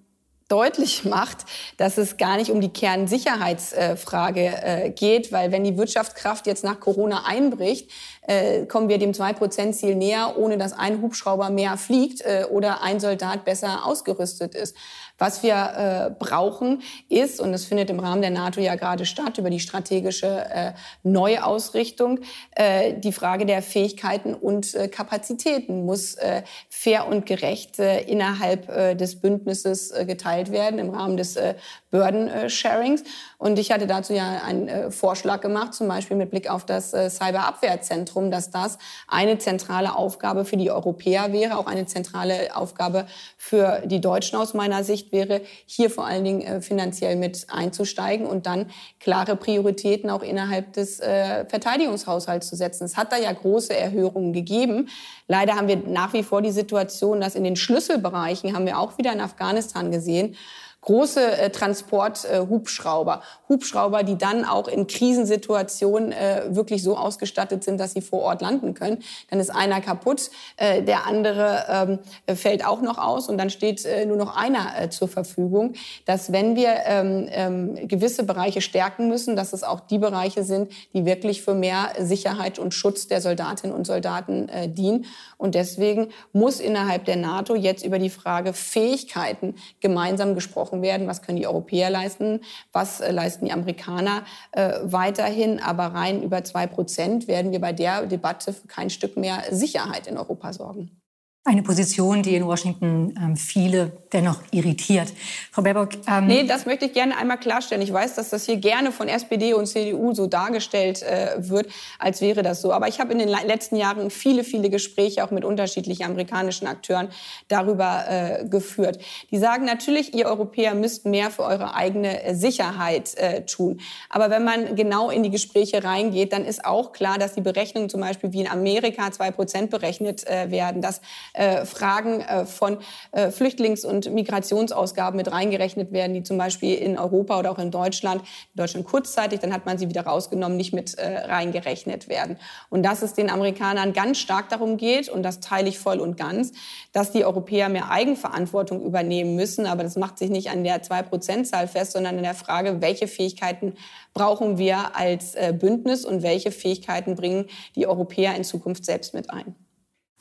deutlich 0.52 1.06
macht, 1.06 1.46
dass 1.78 1.96
es 1.96 2.18
gar 2.18 2.36
nicht 2.36 2.50
um 2.50 2.60
die 2.60 2.68
Kernsicherheitsfrage 2.68 4.40
äh, 4.40 4.90
geht, 4.90 5.32
weil 5.32 5.50
wenn 5.50 5.64
die 5.64 5.78
Wirtschaftskraft 5.78 6.46
jetzt 6.46 6.62
nach 6.62 6.78
Corona 6.78 7.24
einbricht, 7.24 7.90
äh, 8.26 8.66
kommen 8.66 8.90
wir 8.90 8.98
dem 8.98 9.12
2-Prozent-Ziel 9.12 9.94
näher, 9.94 10.34
ohne 10.36 10.58
dass 10.58 10.74
ein 10.74 11.00
Hubschrauber 11.00 11.48
mehr 11.48 11.78
fliegt 11.78 12.20
äh, 12.20 12.44
oder 12.50 12.82
ein 12.82 13.00
Soldat 13.00 13.46
besser 13.46 13.86
ausgerüstet 13.86 14.54
ist. 14.54 14.76
Was 15.18 15.42
wir 15.42 15.54
äh, 15.54 16.10
brauchen 16.18 16.82
ist, 17.08 17.40
und 17.40 17.52
das 17.52 17.64
findet 17.64 17.90
im 17.90 18.00
Rahmen 18.00 18.22
der 18.22 18.30
NATO 18.30 18.60
ja 18.60 18.74
gerade 18.74 19.04
statt, 19.06 19.38
über 19.38 19.50
die 19.50 19.60
strategische 19.60 20.26
äh, 20.50 20.72
Neuausrichtung, 21.02 22.20
äh, 22.56 22.94
die 22.94 23.12
Frage 23.12 23.46
der 23.46 23.62
Fähigkeiten 23.62 24.34
und 24.34 24.74
äh, 24.74 24.88
Kapazitäten 24.88 25.84
muss 25.84 26.14
äh, 26.14 26.42
fair 26.68 27.06
und 27.06 27.26
gerecht 27.26 27.78
äh, 27.78 28.00
innerhalb 28.02 28.68
äh, 28.68 28.94
des 28.94 29.20
Bündnisses 29.20 29.90
äh, 29.90 30.04
geteilt 30.04 30.50
werden 30.50 30.78
im 30.78 30.90
Rahmen 30.90 31.16
des 31.16 31.36
äh, 31.36 31.54
Burden 31.90 32.28
äh. 32.28 33.04
Und 33.42 33.58
ich 33.58 33.72
hatte 33.72 33.88
dazu 33.88 34.12
ja 34.12 34.40
einen 34.46 34.68
äh, 34.68 34.90
Vorschlag 34.92 35.40
gemacht, 35.40 35.74
zum 35.74 35.88
Beispiel 35.88 36.16
mit 36.16 36.30
Blick 36.30 36.48
auf 36.48 36.64
das 36.64 36.94
äh, 36.94 37.10
Cyberabwehrzentrum, 37.10 38.30
dass 38.30 38.52
das 38.52 38.78
eine 39.08 39.36
zentrale 39.38 39.96
Aufgabe 39.96 40.44
für 40.44 40.56
die 40.56 40.70
Europäer 40.70 41.32
wäre, 41.32 41.58
auch 41.58 41.66
eine 41.66 41.86
zentrale 41.86 42.54
Aufgabe 42.54 43.04
für 43.36 43.82
die 43.84 44.00
Deutschen 44.00 44.38
aus 44.38 44.54
meiner 44.54 44.84
Sicht 44.84 45.10
wäre, 45.10 45.40
hier 45.66 45.90
vor 45.90 46.06
allen 46.06 46.22
Dingen 46.22 46.42
äh, 46.42 46.60
finanziell 46.60 47.16
mit 47.16 47.48
einzusteigen 47.50 48.28
und 48.28 48.46
dann 48.46 48.70
klare 49.00 49.34
Prioritäten 49.34 50.08
auch 50.08 50.22
innerhalb 50.22 50.74
des 50.74 51.00
äh, 51.00 51.44
Verteidigungshaushalts 51.46 52.48
zu 52.48 52.54
setzen. 52.54 52.84
Es 52.84 52.96
hat 52.96 53.10
da 53.10 53.16
ja 53.16 53.32
große 53.32 53.76
Erhöhungen 53.76 54.32
gegeben. 54.32 54.88
Leider 55.26 55.56
haben 55.56 55.66
wir 55.66 55.78
nach 55.78 56.12
wie 56.12 56.22
vor 56.22 56.42
die 56.42 56.52
Situation, 56.52 57.20
dass 57.20 57.34
in 57.34 57.42
den 57.42 57.56
Schlüsselbereichen, 57.56 58.54
haben 58.54 58.66
wir 58.66 58.78
auch 58.78 58.98
wieder 58.98 59.12
in 59.12 59.20
Afghanistan 59.20 59.90
gesehen, 59.90 60.36
große 60.82 61.38
äh, 61.38 61.50
Transporthubschrauber, 61.50 63.22
äh, 63.22 63.48
Hubschrauber, 63.48 64.02
die 64.02 64.18
dann 64.18 64.44
auch 64.44 64.68
in 64.68 64.86
Krisensituationen 64.86 66.12
äh, 66.12 66.42
wirklich 66.50 66.82
so 66.82 66.96
ausgestattet 66.96 67.64
sind, 67.64 67.78
dass 67.78 67.92
sie 67.92 68.02
vor 68.02 68.20
Ort 68.20 68.42
landen 68.42 68.74
können. 68.74 68.98
Dann 69.30 69.40
ist 69.40 69.50
einer 69.50 69.80
kaputt, 69.80 70.30
äh, 70.56 70.82
der 70.82 71.06
andere 71.06 71.98
ähm, 72.28 72.36
fällt 72.36 72.66
auch 72.66 72.82
noch 72.82 72.98
aus 72.98 73.28
und 73.28 73.38
dann 73.38 73.48
steht 73.48 73.84
äh, 73.84 74.04
nur 74.06 74.16
noch 74.16 74.36
einer 74.36 74.72
äh, 74.78 74.90
zur 74.90 75.08
Verfügung. 75.08 75.74
Dass 76.04 76.32
wenn 76.32 76.56
wir 76.56 76.74
ähm, 76.84 77.28
ähm, 77.30 77.88
gewisse 77.88 78.24
Bereiche 78.24 78.60
stärken 78.60 79.08
müssen, 79.08 79.36
dass 79.36 79.52
es 79.52 79.62
auch 79.62 79.80
die 79.80 79.98
Bereiche 79.98 80.42
sind, 80.42 80.72
die 80.94 81.04
wirklich 81.04 81.42
für 81.42 81.54
mehr 81.54 81.92
Sicherheit 81.98 82.58
und 82.58 82.74
Schutz 82.74 83.06
der 83.06 83.20
Soldatinnen 83.20 83.74
und 83.74 83.86
Soldaten 83.86 84.48
äh, 84.48 84.68
dienen. 84.68 85.06
Und 85.38 85.54
deswegen 85.54 86.08
muss 86.32 86.58
innerhalb 86.58 87.04
der 87.04 87.16
NATO 87.16 87.54
jetzt 87.54 87.84
über 87.84 88.00
die 88.00 88.10
Frage 88.10 88.52
Fähigkeiten 88.52 89.54
gemeinsam 89.80 90.34
gesprochen 90.34 90.71
werden. 90.80 91.06
Was 91.06 91.20
können 91.20 91.38
die 91.38 91.46
Europäer 91.46 91.90
leisten? 91.90 92.40
Was 92.72 93.00
äh, 93.00 93.12
leisten 93.12 93.44
die 93.44 93.52
Amerikaner 93.52 94.24
äh, 94.52 94.78
weiterhin? 94.84 95.60
Aber 95.60 95.86
rein 95.86 96.22
über 96.22 96.42
zwei 96.44 96.66
Prozent 96.66 97.28
werden 97.28 97.52
wir 97.52 97.60
bei 97.60 97.72
der 97.72 98.06
Debatte 98.06 98.52
für 98.52 98.68
kein 98.68 98.88
Stück 98.88 99.16
mehr 99.16 99.42
Sicherheit 99.50 100.06
in 100.06 100.16
Europa 100.16 100.52
sorgen. 100.52 101.02
Eine 101.44 101.64
Position, 101.64 102.22
die 102.22 102.36
in 102.36 102.46
Washington 102.46 103.18
ähm, 103.20 103.36
viele 103.36 103.90
dennoch 104.12 104.40
irritiert. 104.52 105.12
Frau 105.50 105.62
Baerbock. 105.62 105.88
Ähm 106.06 106.28
nee, 106.28 106.44
das 106.44 106.66
möchte 106.66 106.84
ich 106.84 106.92
gerne 106.92 107.16
einmal 107.16 107.36
klarstellen. 107.36 107.82
Ich 107.82 107.92
weiß, 107.92 108.14
dass 108.14 108.30
das 108.30 108.46
hier 108.46 108.58
gerne 108.58 108.92
von 108.92 109.08
SPD 109.08 109.52
und 109.52 109.66
CDU 109.66 110.14
so 110.14 110.28
dargestellt 110.28 111.02
äh, 111.02 111.34
wird, 111.38 111.66
als 111.98 112.20
wäre 112.20 112.44
das 112.44 112.62
so. 112.62 112.72
Aber 112.72 112.86
ich 112.86 113.00
habe 113.00 113.10
in 113.10 113.18
den 113.18 113.28
letzten 113.28 113.74
Jahren 113.74 114.10
viele, 114.10 114.44
viele 114.44 114.70
Gespräche 114.70 115.24
auch 115.24 115.32
mit 115.32 115.44
unterschiedlichen 115.44 116.04
amerikanischen 116.04 116.68
Akteuren 116.68 117.08
darüber 117.48 118.04
äh, 118.08 118.44
geführt. 118.44 119.00
Die 119.32 119.38
sagen 119.38 119.64
natürlich, 119.64 120.14
ihr 120.14 120.26
Europäer 120.26 120.76
müsst 120.76 121.06
mehr 121.06 121.32
für 121.32 121.42
eure 121.42 121.74
eigene 121.74 122.22
äh, 122.22 122.36
Sicherheit 122.36 123.16
äh, 123.16 123.44
tun. 123.46 123.80
Aber 124.10 124.30
wenn 124.30 124.44
man 124.44 124.76
genau 124.76 125.10
in 125.10 125.24
die 125.24 125.30
Gespräche 125.30 125.82
reingeht, 125.82 126.32
dann 126.32 126.44
ist 126.44 126.64
auch 126.64 126.92
klar, 126.92 127.18
dass 127.18 127.34
die 127.34 127.40
Berechnungen 127.40 127.88
zum 127.88 128.00
Beispiel 128.00 128.32
wie 128.32 128.42
in 128.42 128.48
Amerika 128.48 129.10
zwei 129.10 129.32
Prozent 129.32 129.70
berechnet 129.70 130.24
äh, 130.28 130.48
werden, 130.52 130.82
dass 130.82 131.00
äh, 131.34 131.64
Fragen 131.64 132.20
äh, 132.20 132.46
von 132.46 132.78
äh, 133.12 133.30
Flüchtlings- 133.30 133.84
und 133.84 134.12
Migrationsausgaben 134.12 135.16
mit 135.16 135.30
reingerechnet 135.30 135.92
werden, 135.92 136.14
die 136.14 136.22
zum 136.22 136.38
Beispiel 136.38 136.74
in 136.74 136.98
Europa 136.98 137.38
oder 137.38 137.50
auch 137.50 137.58
in 137.58 137.70
Deutschland, 137.70 138.22
in 138.22 138.56
Deutschland 138.56 138.86
kurzzeitig, 138.86 139.40
dann 139.40 139.52
hat 139.52 139.66
man 139.66 139.78
sie 139.78 139.88
wieder 139.88 140.06
rausgenommen, 140.06 140.56
nicht 140.56 140.72
mit 140.72 140.98
äh, 140.98 141.18
reingerechnet 141.26 142.08
werden. 142.08 142.38
Und 142.68 142.82
dass 142.82 143.02
es 143.02 143.14
den 143.14 143.30
Amerikanern 143.30 143.92
ganz 143.92 144.18
stark 144.18 144.48
darum 144.48 144.76
geht, 144.76 145.08
und 145.08 145.22
das 145.22 145.40
teile 145.40 145.68
ich 145.68 145.78
voll 145.78 146.00
und 146.00 146.16
ganz, 146.16 146.52
dass 146.92 147.12
die 147.12 147.24
Europäer 147.24 147.68
mehr 147.68 147.90
Eigenverantwortung 147.90 148.82
übernehmen 148.82 149.34
müssen. 149.34 149.66
Aber 149.66 149.82
das 149.82 149.96
macht 149.96 150.18
sich 150.18 150.30
nicht 150.30 150.50
an 150.50 150.64
der 150.64 150.82
2-Prozent-Zahl 150.82 151.68
fest, 151.68 151.92
sondern 151.92 152.16
an 152.16 152.22
der 152.22 152.34
Frage, 152.34 152.80
welche 152.80 153.06
Fähigkeiten 153.06 153.74
brauchen 154.14 154.58
wir 154.58 154.96
als 154.96 155.34
äh, 155.34 155.54
Bündnis 155.58 156.04
und 156.04 156.22
welche 156.22 156.50
Fähigkeiten 156.52 157.14
bringen 157.14 157.46
die 157.76 157.86
Europäer 157.86 158.34
in 158.36 158.44
Zukunft 158.44 158.84
selbst 158.84 159.14
mit 159.14 159.30
ein. 159.30 159.54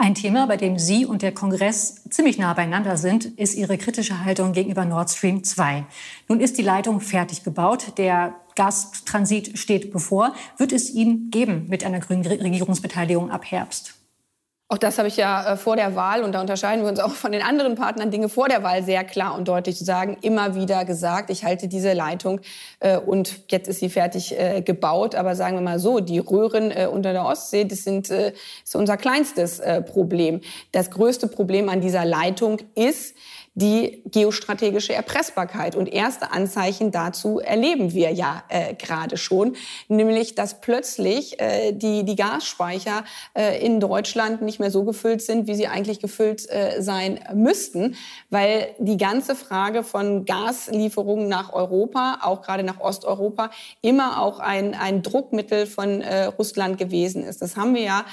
Ein 0.04 0.16
Thema, 0.16 0.48
bei 0.48 0.58
dem 0.58 0.80
Sie 0.80 1.06
und 1.06 1.22
der 1.22 1.32
Kongress 1.32 2.02
ziemlich 2.10 2.40
nah 2.40 2.56
beieinander 2.56 2.98
sind, 2.98 3.26
ist 3.26 3.54
Ihre 3.54 3.78
kritische 3.78 4.26
Haltung 4.26 4.52
gegenüber 4.52 4.84
Nord 4.84 5.12
Stream 5.12 5.44
2. 5.44 5.86
Nun 6.28 6.40
ist 6.40 6.58
die 6.58 6.64
Leitung 6.64 7.02
fertig 7.02 7.44
gebaut. 7.44 8.00
Der 8.00 8.34
Gastransit 8.56 9.60
steht 9.60 9.94
bevor. 9.94 10.34
Wird 10.58 10.72
es 10.72 10.90
ihn 10.90 11.30
geben 11.30 11.68
mit 11.70 11.86
einer 11.86 12.00
grünen 12.00 12.26
Regierungsbeteiligung 12.26 13.30
ab 13.30 13.46
Herbst? 13.46 14.01
Auch 14.72 14.78
das 14.78 14.98
habe 15.00 15.10
ich 15.10 15.18
ja 15.18 15.52
äh, 15.52 15.58
vor 15.58 15.76
der 15.76 15.98
Wahl, 15.98 16.24
und 16.24 16.32
da 16.32 16.40
unterscheiden 16.40 16.84
wir 16.84 16.90
uns 16.90 17.02
auch 17.02 17.12
von 17.12 17.34
den 17.34 17.42
anderen 17.42 17.76
Partnern, 17.76 18.10
Dinge 18.10 18.30
vor 18.30 18.48
der 18.48 18.64
Wahl 18.64 18.84
sehr 18.84 19.04
klar 19.04 19.38
und 19.38 19.50
deutlich 19.50 19.76
zu 19.76 19.84
sagen, 19.84 20.16
immer 20.22 20.56
wieder 20.56 20.86
gesagt, 20.86 21.30
ich 21.30 21.44
halte 21.44 21.68
diese 21.68 21.92
Leitung 21.92 22.40
äh, 22.80 22.98
und 22.98 23.52
jetzt 23.52 23.68
ist 23.68 23.82
sie 23.82 23.90
fertig 23.90 24.40
äh, 24.40 24.62
gebaut. 24.62 25.14
Aber 25.14 25.36
sagen 25.36 25.58
wir 25.58 25.62
mal 25.62 25.78
so, 25.78 26.00
die 26.00 26.20
Röhren 26.20 26.72
äh, 26.72 26.88
unter 26.90 27.12
der 27.12 27.26
Ostsee, 27.26 27.66
das 27.66 27.84
sind, 27.84 28.10
äh, 28.12 28.32
ist 28.64 28.74
unser 28.74 28.96
kleinstes 28.96 29.60
äh, 29.60 29.82
Problem. 29.82 30.40
Das 30.72 30.90
größte 30.90 31.28
Problem 31.28 31.68
an 31.68 31.82
dieser 31.82 32.06
Leitung 32.06 32.60
ist, 32.74 33.18
die 33.54 34.02
geostrategische 34.06 34.94
Erpressbarkeit. 34.94 35.76
Und 35.76 35.88
erste 35.88 36.32
Anzeichen 36.32 36.92
dazu 36.92 37.40
erleben 37.40 37.94
wir 37.94 38.12
ja 38.12 38.44
äh, 38.48 38.74
gerade 38.76 39.18
schon, 39.18 39.56
nämlich 39.90 40.36
dass 40.36 40.62
plötzlich 40.62 41.40
äh, 41.40 41.74
die, 41.74 42.06
die 42.06 42.16
Gasspeicher 42.16 43.04
äh, 43.34 43.64
in 43.64 43.82
Deutschland 43.82 44.42
nicht 44.42 44.60
mehr 44.60 44.72
so 44.72 44.86
gefüllt 44.86 45.22
sind, 45.22 45.48
wie 45.48 45.56
sie 45.56 45.68
eigentlich 45.68 46.00
gefüllt 46.00 46.50
äh, 46.50 46.82
sein 46.82 47.20
müssten, 47.34 47.96
weil 48.30 48.70
die 48.80 48.98
ganze 48.98 49.36
Frage 49.36 49.84
von 49.84 50.24
Gaslieferungen 50.24 51.28
nach 51.28 51.52
Europa, 51.52 52.20
auch 52.22 52.42
gerade 52.42 52.64
nach 52.64 52.80
Osteuropa, 52.80 53.52
immer 53.82 54.22
auch 54.22 54.40
ein, 54.40 54.76
ein 54.76 55.02
Druckmittel 55.02 55.66
von 55.66 56.02
äh, 56.02 56.26
Russland 56.26 56.78
gewesen 56.78 57.24
ist. 57.24 57.42
Das 57.42 57.58
haben 57.58 57.76
wir 57.76 57.84
ja 57.84 58.06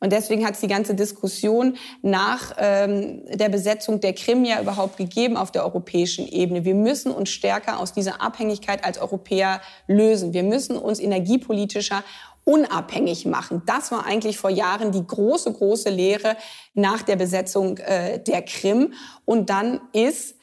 und 0.00 0.12
deswegen 0.12 0.46
hat 0.46 0.54
es 0.54 0.60
die 0.60 0.66
ganze 0.66 0.94
Diskussion 0.94 1.76
nach 2.02 2.54
ähm, 2.58 3.22
der 3.28 3.50
Besetzung 3.50 4.00
der 4.00 4.14
Krim 4.14 4.44
ja 4.46 4.60
überhaupt 4.60 4.96
gegeben 4.96 5.36
auf 5.36 5.52
der 5.52 5.64
europäischen 5.64 6.26
Ebene. 6.26 6.64
Wir 6.64 6.74
müssen 6.74 7.12
uns 7.12 7.28
stärker 7.28 7.78
aus 7.78 7.92
dieser 7.92 8.22
Abhängigkeit 8.22 8.82
als 8.82 8.98
Europäer 8.98 9.60
lösen. 9.86 10.32
Wir 10.32 10.42
müssen 10.42 10.76
uns 10.76 11.00
energiepolitischer 11.00 12.02
unabhängig 12.44 13.26
machen. 13.26 13.62
Das 13.66 13.92
war 13.92 14.06
eigentlich 14.06 14.38
vor 14.38 14.50
Jahren 14.50 14.90
die 14.90 15.06
große, 15.06 15.52
große 15.52 15.90
Lehre 15.90 16.36
nach 16.72 17.02
der 17.02 17.16
Besetzung 17.16 17.76
äh, 17.76 18.18
der 18.18 18.42
Krim. 18.42 18.94
Und 19.26 19.50
dann 19.50 19.80
ist 19.92 20.36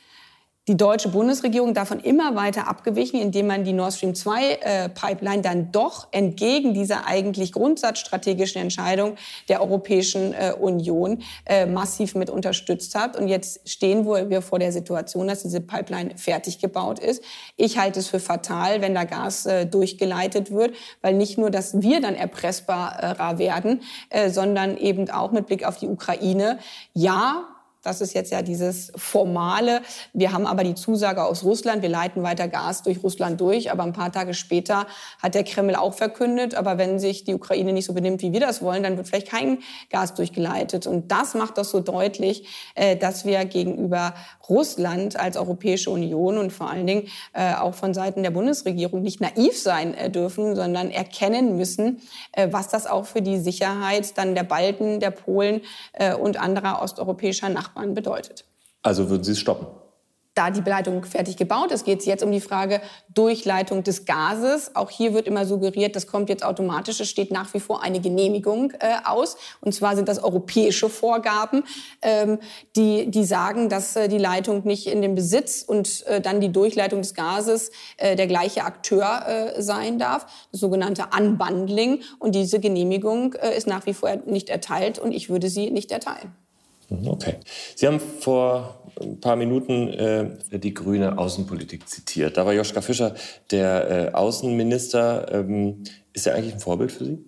die 0.68 0.76
deutsche 0.76 1.10
Bundesregierung 1.10 1.74
davon 1.74 2.00
immer 2.02 2.36
weiter 2.36 2.68
abgewichen, 2.68 3.22
indem 3.22 3.48
man 3.48 3.64
die 3.64 3.72
Nord 3.72 3.94
Stream 3.94 4.16
2 4.16 4.52
äh, 4.52 4.90
Pipeline 4.90 5.42
dann 5.42 5.72
doch 5.72 6.08
entgegen 6.12 6.74
dieser 6.74 7.08
eigentlich 7.08 7.54
grundsatzstrategischen 7.54 8.62
Entscheidung 8.62 9.16
der 9.48 9.62
Europäischen 9.62 10.34
äh, 10.34 10.54
Union 10.60 11.24
äh, 11.46 11.66
massiv 11.66 12.16
mit 12.16 12.30
unterstützt 12.30 12.96
hat. 12.96 13.18
Und 13.18 13.30
jetzt 13.30 13.68
stehen 13.70 14.06
wir 14.06 14.42
vor 14.42 14.60
der 14.60 14.74
Situation, 14.74 15.28
dass 15.28 15.44
diese 15.44 15.62
Pipeline 15.62 16.18
fertig 16.18 16.60
gebaut 16.60 17.00
ist. 17.00 17.24
Ich 17.56 17.78
halte 17.78 18.00
es 18.00 18.08
für 18.08 18.20
fatal, 18.20 18.82
wenn 18.82 18.94
da 18.94 19.06
Gas 19.06 19.46
äh, 19.46 19.66
durchgeleitet 19.66 20.52
wird, 20.52 20.76
weil 21.02 21.14
nicht 21.14 21.38
nur, 21.38 21.50
dass 21.50 21.82
wir 21.82 22.02
dann 22.02 22.16
erpressbarer 22.16 23.40
werden, 23.40 23.82
äh, 24.10 24.30
sondern 24.30 24.76
eben 24.78 25.10
auch 25.10 25.32
mit 25.32 25.48
Blick 25.48 25.66
auf 25.66 25.78
die 25.78 25.88
Ukraine. 25.88 26.60
Ja, 26.94 27.57
das 27.84 28.02
ist 28.02 28.14
jetzt 28.14 28.32
ja 28.32 28.42
dieses 28.42 28.92
formale. 28.96 29.82
Wir 30.14 30.34
haben 30.34 30.46
aber 30.46 30.64
die 30.64 30.76
Zusage 30.76 31.24
aus 31.24 31.44
Russland, 31.44 31.82
wir 31.82 31.90
leiten 31.90 32.24
weiter 32.24 32.48
Gas 32.48 32.84
durch 32.84 33.02
Russland 33.04 33.40
durch. 33.40 33.72
Aber 33.72 33.84
ein 33.84 33.94
paar 33.94 34.12
Tage 34.12 34.34
später 34.34 34.88
hat 35.22 35.36
der 35.36 35.44
Kreml 35.44 35.76
auch 35.76 35.94
verkündet, 35.94 36.56
aber 36.56 36.78
wenn 36.78 37.00
sich 37.00 37.24
die 37.24 37.34
Ukraine 37.34 37.74
nicht 37.74 37.86
so 37.86 37.94
benimmt, 37.94 38.22
wie 38.22 38.34
wir 38.34 38.40
das 38.40 38.62
wollen, 38.62 38.84
dann 38.84 38.98
wird 38.98 39.08
vielleicht 39.08 39.30
kein 39.30 39.60
Gas 39.90 40.16
durchgeleitet. 40.16 40.88
Und 40.88 41.12
das 41.12 41.34
macht 41.34 41.58
das 41.58 41.70
so 41.70 41.80
deutlich, 41.80 42.48
äh, 42.76 42.98
dass 42.98 43.26
wir 43.26 43.46
gegenüber 43.46 44.14
Russland 44.50 45.18
als 45.18 45.38
Europäische 45.38 45.90
Union 45.92 46.38
und 46.38 46.52
vor 46.52 46.70
allen 46.70 46.88
Dingen 46.88 47.08
äh, 47.34 47.54
auch 47.54 47.76
von 47.76 47.94
Seiten 47.94 48.24
der 48.24 48.32
Bundesregierung 48.32 49.02
nicht 49.02 49.22
naiv 49.22 49.58
sein 49.58 49.94
äh, 49.94 50.10
dürfen, 50.10 50.56
sondern 50.56 50.92
erkennen 50.92 51.56
müssen, 51.56 52.02
was 52.50 52.68
das 52.68 52.88
auch 52.88 53.06
für 53.06 53.22
die 53.22 53.38
Sicherheit 53.38 54.18
dann 54.18 54.36
der 54.36 54.44
Balten, 54.44 55.00
der 55.00 55.12
Polen 55.12 55.62
und 56.20 56.40
anderer 56.40 56.82
osteuropäischer 56.82 57.50
Nachbarn 57.50 57.67
Nachbarn 57.68 57.94
bedeutet. 57.94 58.46
Also 58.82 59.10
würden 59.10 59.24
Sie 59.24 59.34
es 59.34 59.40
stoppen? 59.40 59.68
da 60.38 60.52
die 60.52 60.62
Leitung 60.62 61.04
fertig 61.04 61.36
gebaut 61.36 61.72
ist, 61.72 61.84
geht 61.84 62.02
es 62.02 62.06
jetzt 62.06 62.24
um 62.24 62.32
die 62.32 62.42
Frage 62.42 62.80
Durchleitung 63.12 63.84
des 63.84 64.06
Gases. 64.06 64.76
Auch 64.76 64.92
hier 64.92 65.16
wird 65.16 65.26
immer 65.26 65.48
suggeriert, 65.48 65.96
das 65.96 66.06
kommt 66.06 66.30
jetzt 66.30 66.46
automatisch. 66.46 67.00
Es 67.00 67.10
steht 67.10 67.32
nach 67.32 67.52
wie 67.56 67.60
vor 67.60 67.82
eine 67.82 68.00
Genehmigung 68.00 68.72
äh, 68.80 68.98
aus. 69.04 69.38
Und 69.62 69.74
zwar 69.74 69.96
sind 69.96 70.08
das 70.08 70.24
europäische 70.24 70.90
Vorgaben, 70.90 71.64
ähm, 72.04 72.38
die, 72.76 73.10
die 73.10 73.26
sagen, 73.26 73.68
dass 73.68 73.96
äh, 73.96 74.08
die 74.10 74.20
Leitung 74.20 74.64
nicht 74.64 74.86
in 74.86 75.02
dem 75.02 75.16
Besitz 75.16 75.64
und 75.64 76.06
äh, 76.06 76.22
dann 76.22 76.40
die 76.40 76.52
Durchleitung 76.52 77.02
des 77.02 77.16
Gases 77.16 77.72
äh, 77.98 78.16
der 78.16 78.28
gleiche 78.28 78.64
Akteur 78.64 79.26
äh, 79.28 79.62
sein 79.62 79.98
darf. 79.98 80.28
Das 80.52 80.62
sogenannte 80.62 81.06
Unbundling. 81.18 82.04
Und 82.20 82.36
diese 82.36 82.60
Genehmigung 82.60 83.34
äh, 83.34 83.58
ist 83.58 83.66
nach 83.66 83.88
wie 83.88 83.96
vor 83.96 84.16
nicht 84.28 84.50
erteilt 84.50 85.00
und 85.00 85.14
ich 85.14 85.30
würde 85.30 85.50
sie 85.50 85.72
nicht 85.72 85.92
erteilen. 85.92 86.36
Mhm, 86.90 87.08
okay. 87.08 87.36
Sie 87.76 87.88
haben 87.88 88.00
vor 88.00 88.92
ein 89.00 89.20
paar 89.20 89.36
Minuten 89.36 89.90
äh, 89.90 90.60
die 90.60 90.74
grüne 90.74 91.18
Außenpolitik 91.18 91.88
zitiert. 91.88 92.38
Da 92.38 92.46
war 92.46 92.54
Joschka 92.54 92.82
Fischer 92.82 93.16
der 93.52 93.90
äh, 93.90 94.14
Außenminister. 94.14 95.32
Ähm, 95.32 95.84
ist 96.14 96.28
er 96.28 96.36
eigentlich 96.36 96.56
ein 96.56 96.60
Vorbild 96.60 96.92
für 96.92 97.06
Sie? 97.06 97.27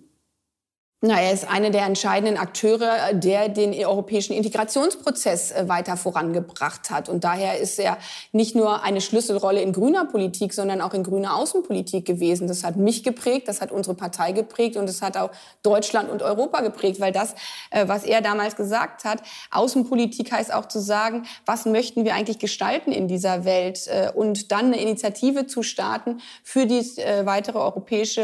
Na, 1.02 1.18
er 1.18 1.32
ist 1.32 1.48
einer 1.48 1.70
der 1.70 1.86
entscheidenden 1.86 2.36
Akteure, 2.36 3.14
der 3.14 3.48
den 3.48 3.72
europäischen 3.72 4.34
Integrationsprozess 4.34 5.50
äh, 5.50 5.66
weiter 5.66 5.96
vorangebracht 5.96 6.90
hat. 6.90 7.08
Und 7.08 7.24
daher 7.24 7.58
ist 7.58 7.78
er 7.78 7.96
nicht 8.32 8.54
nur 8.54 8.82
eine 8.82 9.00
Schlüsselrolle 9.00 9.62
in 9.62 9.72
grüner 9.72 10.04
Politik, 10.04 10.52
sondern 10.52 10.82
auch 10.82 10.92
in 10.92 11.02
grüner 11.02 11.36
Außenpolitik 11.36 12.04
gewesen. 12.04 12.48
Das 12.48 12.64
hat 12.64 12.76
mich 12.76 13.02
geprägt, 13.02 13.48
das 13.48 13.62
hat 13.62 13.72
unsere 13.72 13.96
Partei 13.96 14.32
geprägt 14.32 14.76
und 14.76 14.90
es 14.90 15.00
hat 15.00 15.16
auch 15.16 15.30
Deutschland 15.62 16.10
und 16.10 16.20
Europa 16.20 16.60
geprägt, 16.60 17.00
weil 17.00 17.12
das, 17.12 17.34
äh, 17.70 17.88
was 17.88 18.04
er 18.04 18.20
damals 18.20 18.56
gesagt 18.56 19.04
hat, 19.04 19.22
Außenpolitik 19.52 20.30
heißt 20.30 20.52
auch 20.52 20.68
zu 20.68 20.80
sagen, 20.80 21.24
was 21.46 21.64
möchten 21.64 22.04
wir 22.04 22.14
eigentlich 22.14 22.38
gestalten 22.38 22.92
in 22.92 23.08
dieser 23.08 23.46
Welt 23.46 23.86
äh, 23.86 24.12
und 24.14 24.52
dann 24.52 24.66
eine 24.66 24.78
Initiative 24.78 25.46
zu 25.46 25.62
starten 25.62 26.20
für 26.44 26.66
die 26.66 26.80
weitere 27.24 27.58
Europäische 27.58 28.22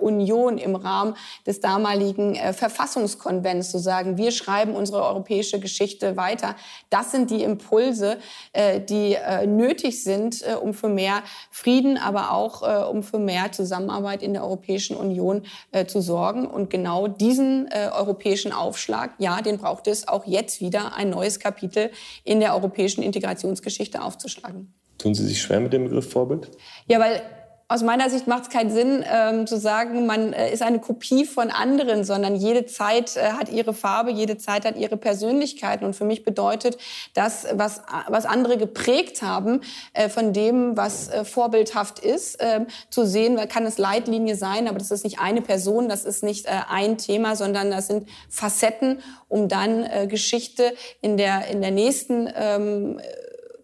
Union 0.00 0.58
im 0.58 0.74
Rahmen 0.76 1.14
des 1.46 1.60
damaligen 1.60 2.07
damaligen 2.08 2.34
äh, 2.34 2.52
Verfassungskonvents 2.52 3.70
zu 3.70 3.78
sagen, 3.78 4.16
wir 4.16 4.30
schreiben 4.30 4.74
unsere 4.74 5.04
europäische 5.04 5.60
Geschichte 5.60 6.16
weiter. 6.16 6.56
Das 6.90 7.10
sind 7.10 7.30
die 7.30 7.42
Impulse, 7.42 8.18
äh, 8.52 8.80
die 8.80 9.14
äh, 9.14 9.46
nötig 9.46 10.02
sind, 10.02 10.42
äh, 10.42 10.54
um 10.54 10.74
für 10.74 10.88
mehr 10.88 11.22
Frieden, 11.50 11.98
aber 11.98 12.32
auch 12.32 12.62
äh, 12.62 12.84
um 12.88 13.02
für 13.02 13.18
mehr 13.18 13.52
Zusammenarbeit 13.52 14.22
in 14.22 14.32
der 14.32 14.42
Europäischen 14.42 14.96
Union 14.96 15.42
äh, 15.72 15.86
zu 15.86 16.00
sorgen. 16.00 16.46
Und 16.46 16.70
genau 16.70 17.08
diesen 17.08 17.68
europäischen 17.92 18.52
Aufschlag, 18.52 19.12
ja, 19.18 19.40
den 19.42 19.58
braucht 19.58 19.86
es 19.86 20.08
auch 20.08 20.26
jetzt 20.26 20.60
wieder, 20.60 20.94
ein 20.94 21.10
neues 21.10 21.38
Kapitel 21.38 21.90
in 22.24 22.40
der 22.40 22.54
europäischen 22.54 23.02
Integrationsgeschichte 23.02 24.02
aufzuschlagen. 24.02 24.72
Tun 24.96 25.14
Sie 25.14 25.26
sich 25.26 25.40
schwer 25.40 25.60
mit 25.60 25.72
dem 25.72 25.84
Begriff 25.84 26.10
Vorbild? 26.10 26.50
Ja, 26.86 26.98
weil 26.98 27.22
aus 27.70 27.82
meiner 27.82 28.08
Sicht 28.08 28.26
macht 28.26 28.44
es 28.44 28.48
keinen 28.48 28.70
Sinn 28.70 29.04
ähm, 29.06 29.46
zu 29.46 29.58
sagen, 29.58 30.06
man 30.06 30.32
äh, 30.32 30.50
ist 30.50 30.62
eine 30.62 30.78
Kopie 30.78 31.26
von 31.26 31.50
anderen, 31.50 32.02
sondern 32.02 32.34
jede 32.34 32.64
Zeit 32.64 33.14
äh, 33.18 33.32
hat 33.32 33.50
ihre 33.50 33.74
Farbe, 33.74 34.10
jede 34.10 34.38
Zeit 34.38 34.64
hat 34.64 34.76
ihre 34.78 34.96
Persönlichkeiten. 34.96 35.84
Und 35.84 35.94
für 35.94 36.06
mich 36.06 36.24
bedeutet 36.24 36.78
das, 37.12 37.46
was, 37.52 37.82
was 38.08 38.24
andere 38.24 38.56
geprägt 38.56 39.20
haben, 39.20 39.60
äh, 39.92 40.08
von 40.08 40.32
dem, 40.32 40.78
was 40.78 41.08
äh, 41.08 41.26
vorbildhaft 41.26 41.98
ist, 41.98 42.40
äh, 42.40 42.64
zu 42.88 43.04
sehen, 43.04 43.36
kann 43.50 43.66
es 43.66 43.76
Leitlinie 43.76 44.34
sein, 44.34 44.66
aber 44.66 44.78
das 44.78 44.90
ist 44.90 45.04
nicht 45.04 45.20
eine 45.20 45.42
Person, 45.42 45.90
das 45.90 46.06
ist 46.06 46.22
nicht 46.22 46.46
äh, 46.46 46.52
ein 46.70 46.96
Thema, 46.96 47.36
sondern 47.36 47.70
das 47.70 47.86
sind 47.86 48.08
Facetten, 48.30 49.02
um 49.28 49.48
dann 49.48 49.84
äh, 49.84 50.06
Geschichte 50.06 50.72
in 51.02 51.18
der, 51.18 51.48
in 51.48 51.60
der 51.60 51.70
nächsten 51.70 52.32
ähm, 52.34 52.98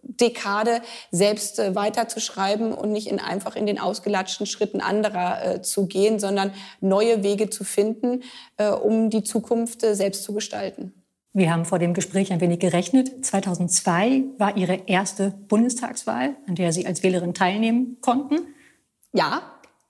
Dekade 0.05 0.81
selbst 1.11 1.59
äh, 1.59 1.75
weiterzuschreiben 1.75 2.73
und 2.73 2.91
nicht 2.91 3.07
in, 3.07 3.19
einfach 3.19 3.55
in 3.55 3.65
den 3.65 3.79
ausgelatschten 3.79 4.45
Schritten 4.45 4.81
anderer 4.81 5.55
äh, 5.55 5.61
zu 5.61 5.87
gehen, 5.87 6.19
sondern 6.19 6.53
neue 6.79 7.23
Wege 7.23 7.49
zu 7.49 7.63
finden, 7.63 8.23
äh, 8.57 8.69
um 8.69 9.09
die 9.09 9.23
Zukunft 9.23 9.83
äh, 9.83 9.95
selbst 9.95 10.23
zu 10.23 10.33
gestalten. 10.33 10.93
Wir 11.33 11.51
haben 11.51 11.65
vor 11.65 11.79
dem 11.79 11.93
Gespräch 11.93 12.31
ein 12.31 12.39
wenig 12.39 12.59
gerechnet. 12.59 13.25
2002 13.25 14.23
war 14.37 14.55
Ihre 14.55 14.83
erste 14.85 15.31
Bundestagswahl, 15.49 16.37
an 16.47 16.55
der 16.55 16.71
Sie 16.71 16.85
als 16.85 17.03
Wählerin 17.03 17.33
teilnehmen 17.33 17.97
konnten. 17.99 18.37
Ja, 19.11 19.41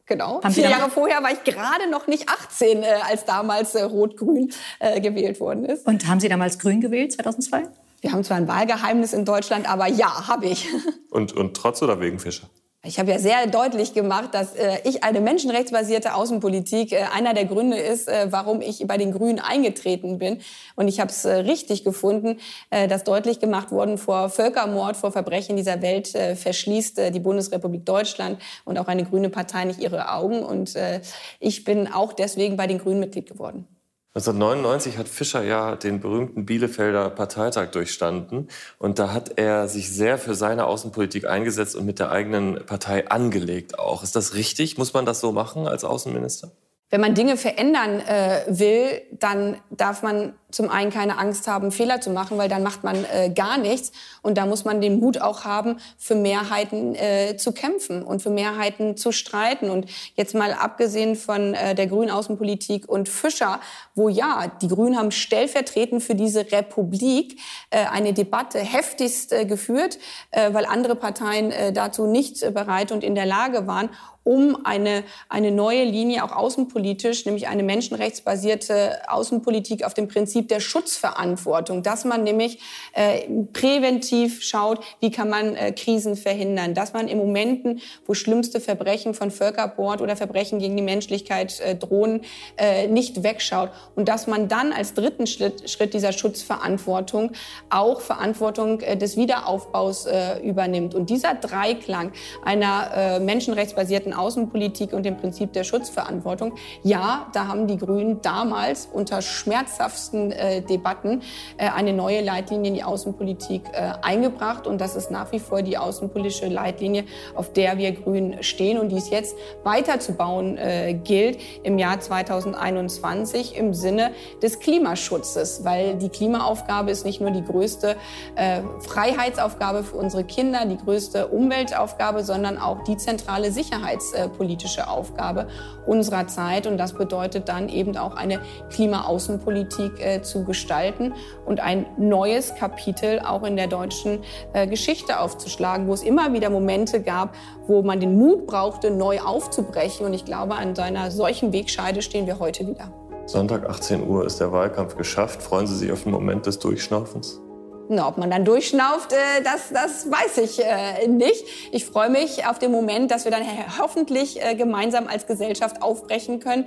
Genau. 0.08 0.44
Haben 0.44 0.54
Vier 0.54 0.70
Jahre 0.70 0.90
vorher 0.92 1.24
war 1.24 1.32
ich 1.32 1.44
gerade 1.44 1.90
noch 1.90 2.06
nicht 2.06 2.30
18, 2.30 2.84
äh, 2.84 2.86
als 3.10 3.26
damals 3.26 3.74
äh, 3.74 3.82
Rot-Grün 3.82 4.52
äh, 4.80 5.02
gewählt 5.02 5.40
worden 5.40 5.66
ist. 5.66 5.88
Und 5.88 6.08
haben 6.08 6.20
Sie 6.20 6.30
damals 6.30 6.60
Grün 6.60 6.80
gewählt, 6.80 7.14
2002? 7.14 7.64
Wir 8.06 8.12
haben 8.12 8.24
zwar 8.24 8.38
ein 8.38 8.48
Wahlgeheimnis 8.48 9.14
in 9.14 9.26
Deutschland, 9.26 9.68
aber 9.68 9.88
ja, 9.88 10.28
habe 10.28 10.46
ich. 10.46 10.68
Und, 11.10 11.34
und 11.34 11.56
trotz 11.56 11.82
oder 11.82 12.00
wegen 12.02 12.20
Fischer? 12.20 12.48
Ich 12.84 13.00
habe 13.00 13.10
ja 13.10 13.18
sehr 13.18 13.48
deutlich 13.48 13.94
gemacht, 13.94 14.34
dass 14.34 14.54
äh, 14.54 14.78
ich 14.84 15.04
eine 15.04 15.22
menschenrechtsbasierte 15.22 16.14
Außenpolitik 16.14 16.92
äh, 16.92 17.06
einer 17.16 17.34
der 17.34 17.46
Gründe 17.46 17.78
ist, 17.78 18.08
äh, 18.08 18.28
warum 18.30 18.62
ich 18.62 18.86
bei 18.86 18.98
den 18.98 19.12
Grünen 19.12 19.40
eingetreten 19.40 20.20
bin. 20.20 20.42
Und 20.76 20.88
ich 20.88 21.00
habe 21.00 21.10
es 21.10 21.26
äh, 21.26 21.34
richtig 21.34 21.84
gefunden, 21.84 22.38
äh, 22.70 22.88
dass 22.88 23.06
deutlich 23.06 23.40
gemacht 23.40 23.72
worden 23.72 23.98
vor 23.98 24.30
Völkermord, 24.30 24.98
vor 24.98 25.12
Verbrechen 25.12 25.56
dieser 25.56 25.82
Welt 25.82 26.14
äh, 26.14 26.36
verschließt 26.36 27.00
äh, 27.00 27.12
die 27.12 27.22
Bundesrepublik 27.22 27.86
Deutschland 27.86 28.40
und 28.66 28.78
auch 28.78 28.88
eine 28.88 29.06
grüne 29.06 29.30
Partei 29.30 29.66
nicht 29.66 29.80
ihre 29.80 30.12
Augen. 30.12 30.44
Und 30.44 30.76
äh, 30.76 31.02
ich 31.40 31.64
bin 31.64 31.88
auch 31.88 32.14
deswegen 32.14 32.56
bei 32.56 32.68
den 32.68 32.78
Grünen 32.78 33.00
Mitglied 33.00 33.28
geworden. 33.28 33.68
1999 34.18 34.98
hat 34.98 35.10
Fischer 35.10 35.44
ja 35.44 35.76
den 35.76 36.00
berühmten 36.00 36.46
Bielefelder 36.46 37.10
Parteitag 37.10 37.72
durchstanden. 37.72 38.48
Und 38.80 38.98
da 38.98 39.12
hat 39.12 39.38
er 39.38 39.68
sich 39.68 39.92
sehr 39.92 40.18
für 40.18 40.36
seine 40.36 40.68
Außenpolitik 40.68 41.28
eingesetzt 41.28 41.76
und 41.76 41.86
mit 41.86 42.00
der 42.00 42.12
eigenen 42.12 42.66
Partei 42.66 43.10
angelegt 43.10 43.78
auch. 43.78 44.04
Ist 44.04 44.16
das 44.16 44.34
richtig? 44.34 44.78
Muss 44.78 44.94
man 44.94 45.06
das 45.06 45.20
so 45.20 45.34
machen 45.34 45.68
als 45.68 45.84
Außenminister? 45.84 46.50
Wenn 46.96 47.02
man 47.02 47.14
Dinge 47.14 47.36
verändern 47.36 48.00
äh, 48.00 48.44
will, 48.48 49.02
dann 49.12 49.58
darf 49.70 50.02
man 50.02 50.34
zum 50.50 50.70
einen 50.70 50.90
keine 50.90 51.18
Angst 51.18 51.46
haben, 51.46 51.74
Fehler 51.74 52.00
zu 52.00 52.10
machen, 52.10 52.38
weil 52.38 52.48
dann 52.48 52.64
macht 52.64 52.86
man 52.86 53.04
äh, 53.04 53.30
gar 53.30 53.58
nichts. 53.58 53.92
Und 54.22 54.38
da 54.38 54.46
muss 54.46 54.64
man 54.64 54.80
den 54.80 55.02
Mut 55.02 55.20
auch 55.20 55.44
haben, 55.44 55.82
für 55.98 56.16
Mehrheiten 56.16 56.96
äh, 56.96 57.36
zu 57.36 57.52
kämpfen 57.52 58.02
und 58.02 58.22
für 58.22 58.30
Mehrheiten 58.30 58.96
zu 58.96 59.12
streiten. 59.12 59.70
Und 59.70 59.88
jetzt 60.16 60.34
mal 60.34 60.54
abgesehen 60.54 61.18
von 61.18 61.54
äh, 61.54 61.76
der 61.76 61.88
grünen 61.88 62.12
Außenpolitik 62.12 62.88
und 62.88 63.10
Fischer, 63.10 63.60
wo 63.94 64.08
ja, 64.08 64.50
die 64.62 64.70
Grünen 64.70 64.98
haben 64.98 65.12
stellvertretend 65.12 66.02
für 66.02 66.16
diese 66.16 66.50
Republik 66.50 67.38
äh, 67.72 67.88
eine 67.88 68.14
Debatte 68.14 68.60
heftigst 68.60 69.34
äh, 69.34 69.44
geführt, 69.44 70.00
äh, 70.32 70.54
weil 70.54 70.66
andere 70.66 70.96
Parteien 70.96 71.52
äh, 71.52 71.74
dazu 71.74 72.08
nicht 72.08 72.54
bereit 72.54 72.94
und 72.94 73.04
in 73.04 73.16
der 73.16 73.26
Lage 73.26 73.68
waren 73.68 73.90
um 74.26 74.66
eine, 74.66 75.04
eine 75.30 75.52
neue 75.52 75.84
Linie, 75.84 76.24
auch 76.24 76.32
außenpolitisch, 76.32 77.26
nämlich 77.26 77.48
eine 77.48 77.62
menschenrechtsbasierte 77.62 79.08
Außenpolitik 79.08 79.86
auf 79.86 79.94
dem 79.94 80.08
Prinzip 80.08 80.50
der 80.50 80.60
Schutzverantwortung, 80.60 81.84
dass 81.84 82.06
man 82.06 82.24
nämlich 82.24 82.60
äh, 82.94 83.22
präventiv 83.54 84.42
schaut, 84.42 84.84
wie 85.00 85.12
kann 85.12 85.30
man 85.30 85.56
äh, 85.56 85.72
Krisen 85.72 86.16
verhindern, 86.16 86.74
dass 86.74 86.94
man 86.94 87.08
in 87.08 87.20
Momenten, 87.20 87.82
wo 88.08 88.16
schlimmste 88.16 88.60
Verbrechen 88.60 89.14
von 89.14 89.30
Völkerbord 89.30 90.02
oder 90.02 90.16
Verbrechen 90.16 90.58
gegen 90.58 90.76
die 90.76 90.84
Menschlichkeit 90.84 91.60
äh, 91.60 91.76
drohen, 91.76 92.22
äh, 92.58 92.88
nicht 92.88 93.22
wegschaut 93.22 93.70
und 93.96 94.10
dass 94.10 94.26
man 94.26 94.48
dann 94.48 94.74
als 94.74 94.96
dritten 94.96 95.28
Schritt, 95.28 95.70
Schritt 95.70 95.94
dieser 95.94 96.12
Schutzverantwortung 96.12 97.34
auch 97.70 98.02
Verantwortung 98.02 98.80
äh, 98.80 98.98
des 98.98 99.18
Wiederaufbaus 99.18 100.08
äh, 100.08 100.40
übernimmt. 100.40 100.96
Und 100.96 101.12
dieser 101.12 101.36
Dreiklang 101.36 102.12
einer 102.44 103.20
menschenrechtsbasierten 103.20 104.15
Außenpolitik 104.16 104.94
und 104.94 105.04
dem 105.04 105.18
Prinzip 105.18 105.54
der 105.54 105.64
Schutzverantwortung. 105.64 106.54
Ja, 106.84 107.28
da 107.34 107.48
haben 107.48 107.68
die 107.68 107.78
Grünen 107.78 108.22
damals 108.22 108.88
unter 108.92 109.22
schmerzhaftesten 109.22 110.32
äh, 110.32 110.62
Debatten 110.62 111.22
äh, 111.58 111.70
eine 111.70 111.94
neue 111.94 112.22
Leitlinie 112.22 112.70
in 112.70 112.74
die 112.76 112.84
Außenpolitik 112.84 113.64
äh, 113.74 113.94
eingebracht. 114.02 114.68
Und 114.68 114.80
das 114.82 114.96
ist 114.96 115.12
nach 115.12 115.32
wie 115.32 115.40
vor 115.40 115.62
die 115.62 115.78
außenpolitische 115.78 116.48
Leitlinie, 116.48 117.06
auf 117.36 117.54
der 117.54 117.78
wir 117.78 117.92
Grünen 117.92 118.42
stehen 118.44 118.78
und 118.80 118.90
die 118.90 118.98
es 118.98 119.10
jetzt 119.10 119.36
weiterzubauen 119.64 120.58
äh, 120.58 120.94
gilt 121.04 121.40
im 121.64 121.78
Jahr 121.78 122.00
2021 122.00 123.58
im 123.58 123.74
Sinne 123.74 124.12
des 124.42 124.60
Klimaschutzes, 124.60 125.64
weil 125.64 125.96
die 125.96 126.10
Klimaaufgabe 126.10 126.92
ist 126.92 127.06
nicht 127.06 127.22
nur 127.22 127.32
die 127.32 127.44
größte 127.44 127.96
äh, 128.36 128.62
Freiheitsaufgabe 128.80 129.84
für 129.84 129.98
unsere 129.98 130.24
Kinder, 130.24 130.66
die 130.66 130.78
größte 130.78 131.28
Umweltaufgabe, 131.28 132.24
sondern 132.24 132.58
auch 132.58 132.84
die 132.84 132.98
zentrale 132.98 133.52
Sicherheits 133.52 134.05
sicherheitspolitische 134.12 134.88
Aufgabe 134.88 135.48
unserer 135.86 136.28
Zeit. 136.28 136.68
Und 136.68 136.78
das 136.78 136.94
bedeutet 136.94 137.50
dann 137.50 137.70
eben 137.70 137.98
auch 137.98 138.16
eine 138.16 138.40
Klimaaußenpolitik 138.70 140.00
äh, 140.00 140.22
zu 140.22 140.44
gestalten 140.44 141.14
und 141.46 141.60
ein 141.60 141.86
neues 141.98 142.56
Kapitel 142.56 143.20
auch 143.20 143.44
in 143.44 143.56
der 143.56 143.68
deutschen 143.68 144.20
äh, 144.54 144.68
Geschichte 144.68 145.20
aufzuschlagen, 145.20 145.88
wo 145.88 145.94
es 145.94 146.04
immer 146.04 146.34
wieder 146.34 146.50
Momente 146.50 147.02
gab, 147.02 147.36
wo 147.68 147.82
man 147.82 148.00
den 148.00 148.18
Mut 148.18 148.48
brauchte, 148.48 148.92
neu 148.92 149.20
aufzubrechen. 149.20 150.06
Und 150.06 150.14
ich 150.14 150.26
glaube, 150.26 150.56
an 150.56 150.78
einer 150.78 151.12
solchen 151.12 151.54
Wegscheide 151.54 152.02
stehen 152.02 152.28
wir 152.28 152.40
heute 152.40 152.68
wieder. 152.68 152.92
Sonntag 153.28 153.68
18 153.68 154.08
Uhr 154.08 154.26
ist 154.26 154.40
der 154.40 154.52
Wahlkampf 154.52 154.98
geschafft. 154.98 155.42
Freuen 155.42 155.66
Sie 155.66 155.76
sich 155.76 155.92
auf 155.92 156.04
den 156.04 156.12
Moment 156.12 156.46
des 156.46 156.60
Durchschnaufens? 156.60 157.42
Na, 157.88 158.08
ob 158.08 158.18
man 158.18 158.32
dann 158.32 158.46
durchschnauft, 158.46 159.14
äh, 159.14 159.44
das, 159.44 159.70
das 159.70 160.10
weiß 160.10 160.38
ich 160.40 160.64
äh, 160.64 161.08
nicht. 161.08 161.46
Ich 161.72 161.86
freue 161.86 162.10
mich 162.10 162.48
auf 162.48 162.58
den 162.58 162.72
Moment, 162.72 163.12
dass 163.12 163.26
wir 163.26 163.32
dann 163.32 163.44
hoffentlich 163.80 164.44
äh, 164.44 164.56
gemeinsam 164.56 165.08
als 165.08 165.28
Gesellschaft 165.28 165.82
aufbrechen 165.82 166.40
können 166.40 166.66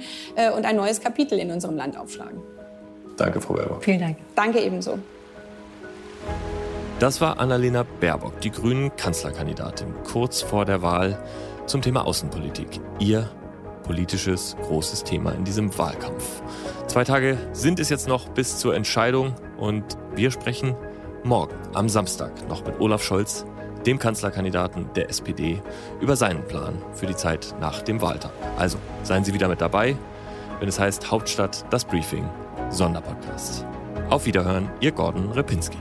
und 0.57 0.65
ein 0.65 0.77
neues 0.77 1.01
Kapitel 1.01 1.39
in 1.39 1.51
unserem 1.51 1.77
Land 1.77 1.99
aufschlagen. 1.99 2.41
Danke, 3.17 3.41
Frau 3.41 3.55
Baerbock. 3.55 3.83
Vielen 3.83 4.01
Dank. 4.01 4.17
Danke 4.35 4.61
ebenso. 4.61 4.99
Das 7.01 7.21
war 7.21 7.39
Annalena 7.41 7.85
Baerbock, 8.01 8.41
die 8.41 8.51
grünen 8.51 8.95
Kanzlerkandidatin, 8.97 9.95
kurz 10.05 10.43
vor 10.43 10.65
der 10.65 10.83
Wahl 10.83 11.23
zum 11.67 11.83
Thema 11.83 12.07
Außenpolitik. 12.07 12.81
Ihr 12.99 13.31
politisches 13.85 14.57
großes 14.63 15.05
Thema 15.05 15.33
in 15.33 15.45
diesem 15.45 15.77
Wahlkampf. 15.79 16.43
Zwei 16.87 17.05
Tage 17.05 17.39
sind 17.53 17.81
es 17.81 17.89
jetzt 17.89 18.07
noch 18.07 18.29
bis 18.29 18.59
zur 18.59 18.75
Entscheidung 18.75 19.35
und 19.59 19.85
wir 20.15 20.31
sprechen 20.31 20.77
morgen 21.29 21.55
am 21.75 21.89
Samstag 21.89 22.33
noch 22.49 22.65
mit 22.65 22.81
Olaf 22.81 23.03
Scholz, 23.03 23.45
dem 23.87 23.99
Kanzlerkandidaten 23.99 24.91
der 24.95 25.11
SPD, 25.11 25.63
über 26.01 26.17
seinen 26.17 26.43
Plan 26.45 26.83
für 26.95 27.07
die 27.07 27.15
Zeit 27.15 27.55
nach 27.61 27.83
dem 27.83 28.01
Wahltag. 28.01 28.33
Also 28.57 28.79
seien 29.03 29.25
Sie 29.25 29.35
wieder 29.35 29.49
mit 29.49 29.61
dabei. 29.61 29.97
wenn 30.59 30.69
es 30.69 30.81
heißt 30.81 31.09
Hauptstadt, 31.11 31.65
das 31.71 31.85
Briefing, 31.85 32.29
Sonderpodcast. 32.71 33.65
Auf 34.11 34.27
Wiederhören, 34.27 34.69
Ihr 34.81 34.91
Gordon 34.91 35.31
Repinski. 35.31 35.79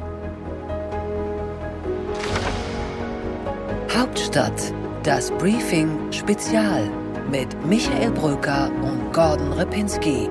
Hauptstadt, 3.98 4.74
das 5.02 5.32
Briefing 5.32 6.12
Spezial 6.12 6.92
mit 7.32 7.66
Michael 7.66 8.12
Bröker 8.12 8.70
und 8.84 9.12
Gordon 9.14 9.54
Repinski. 9.54 10.30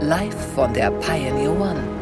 Live 0.00 0.54
von 0.54 0.72
der 0.72 0.90
Pioneer 0.92 1.52
One. 1.60 1.93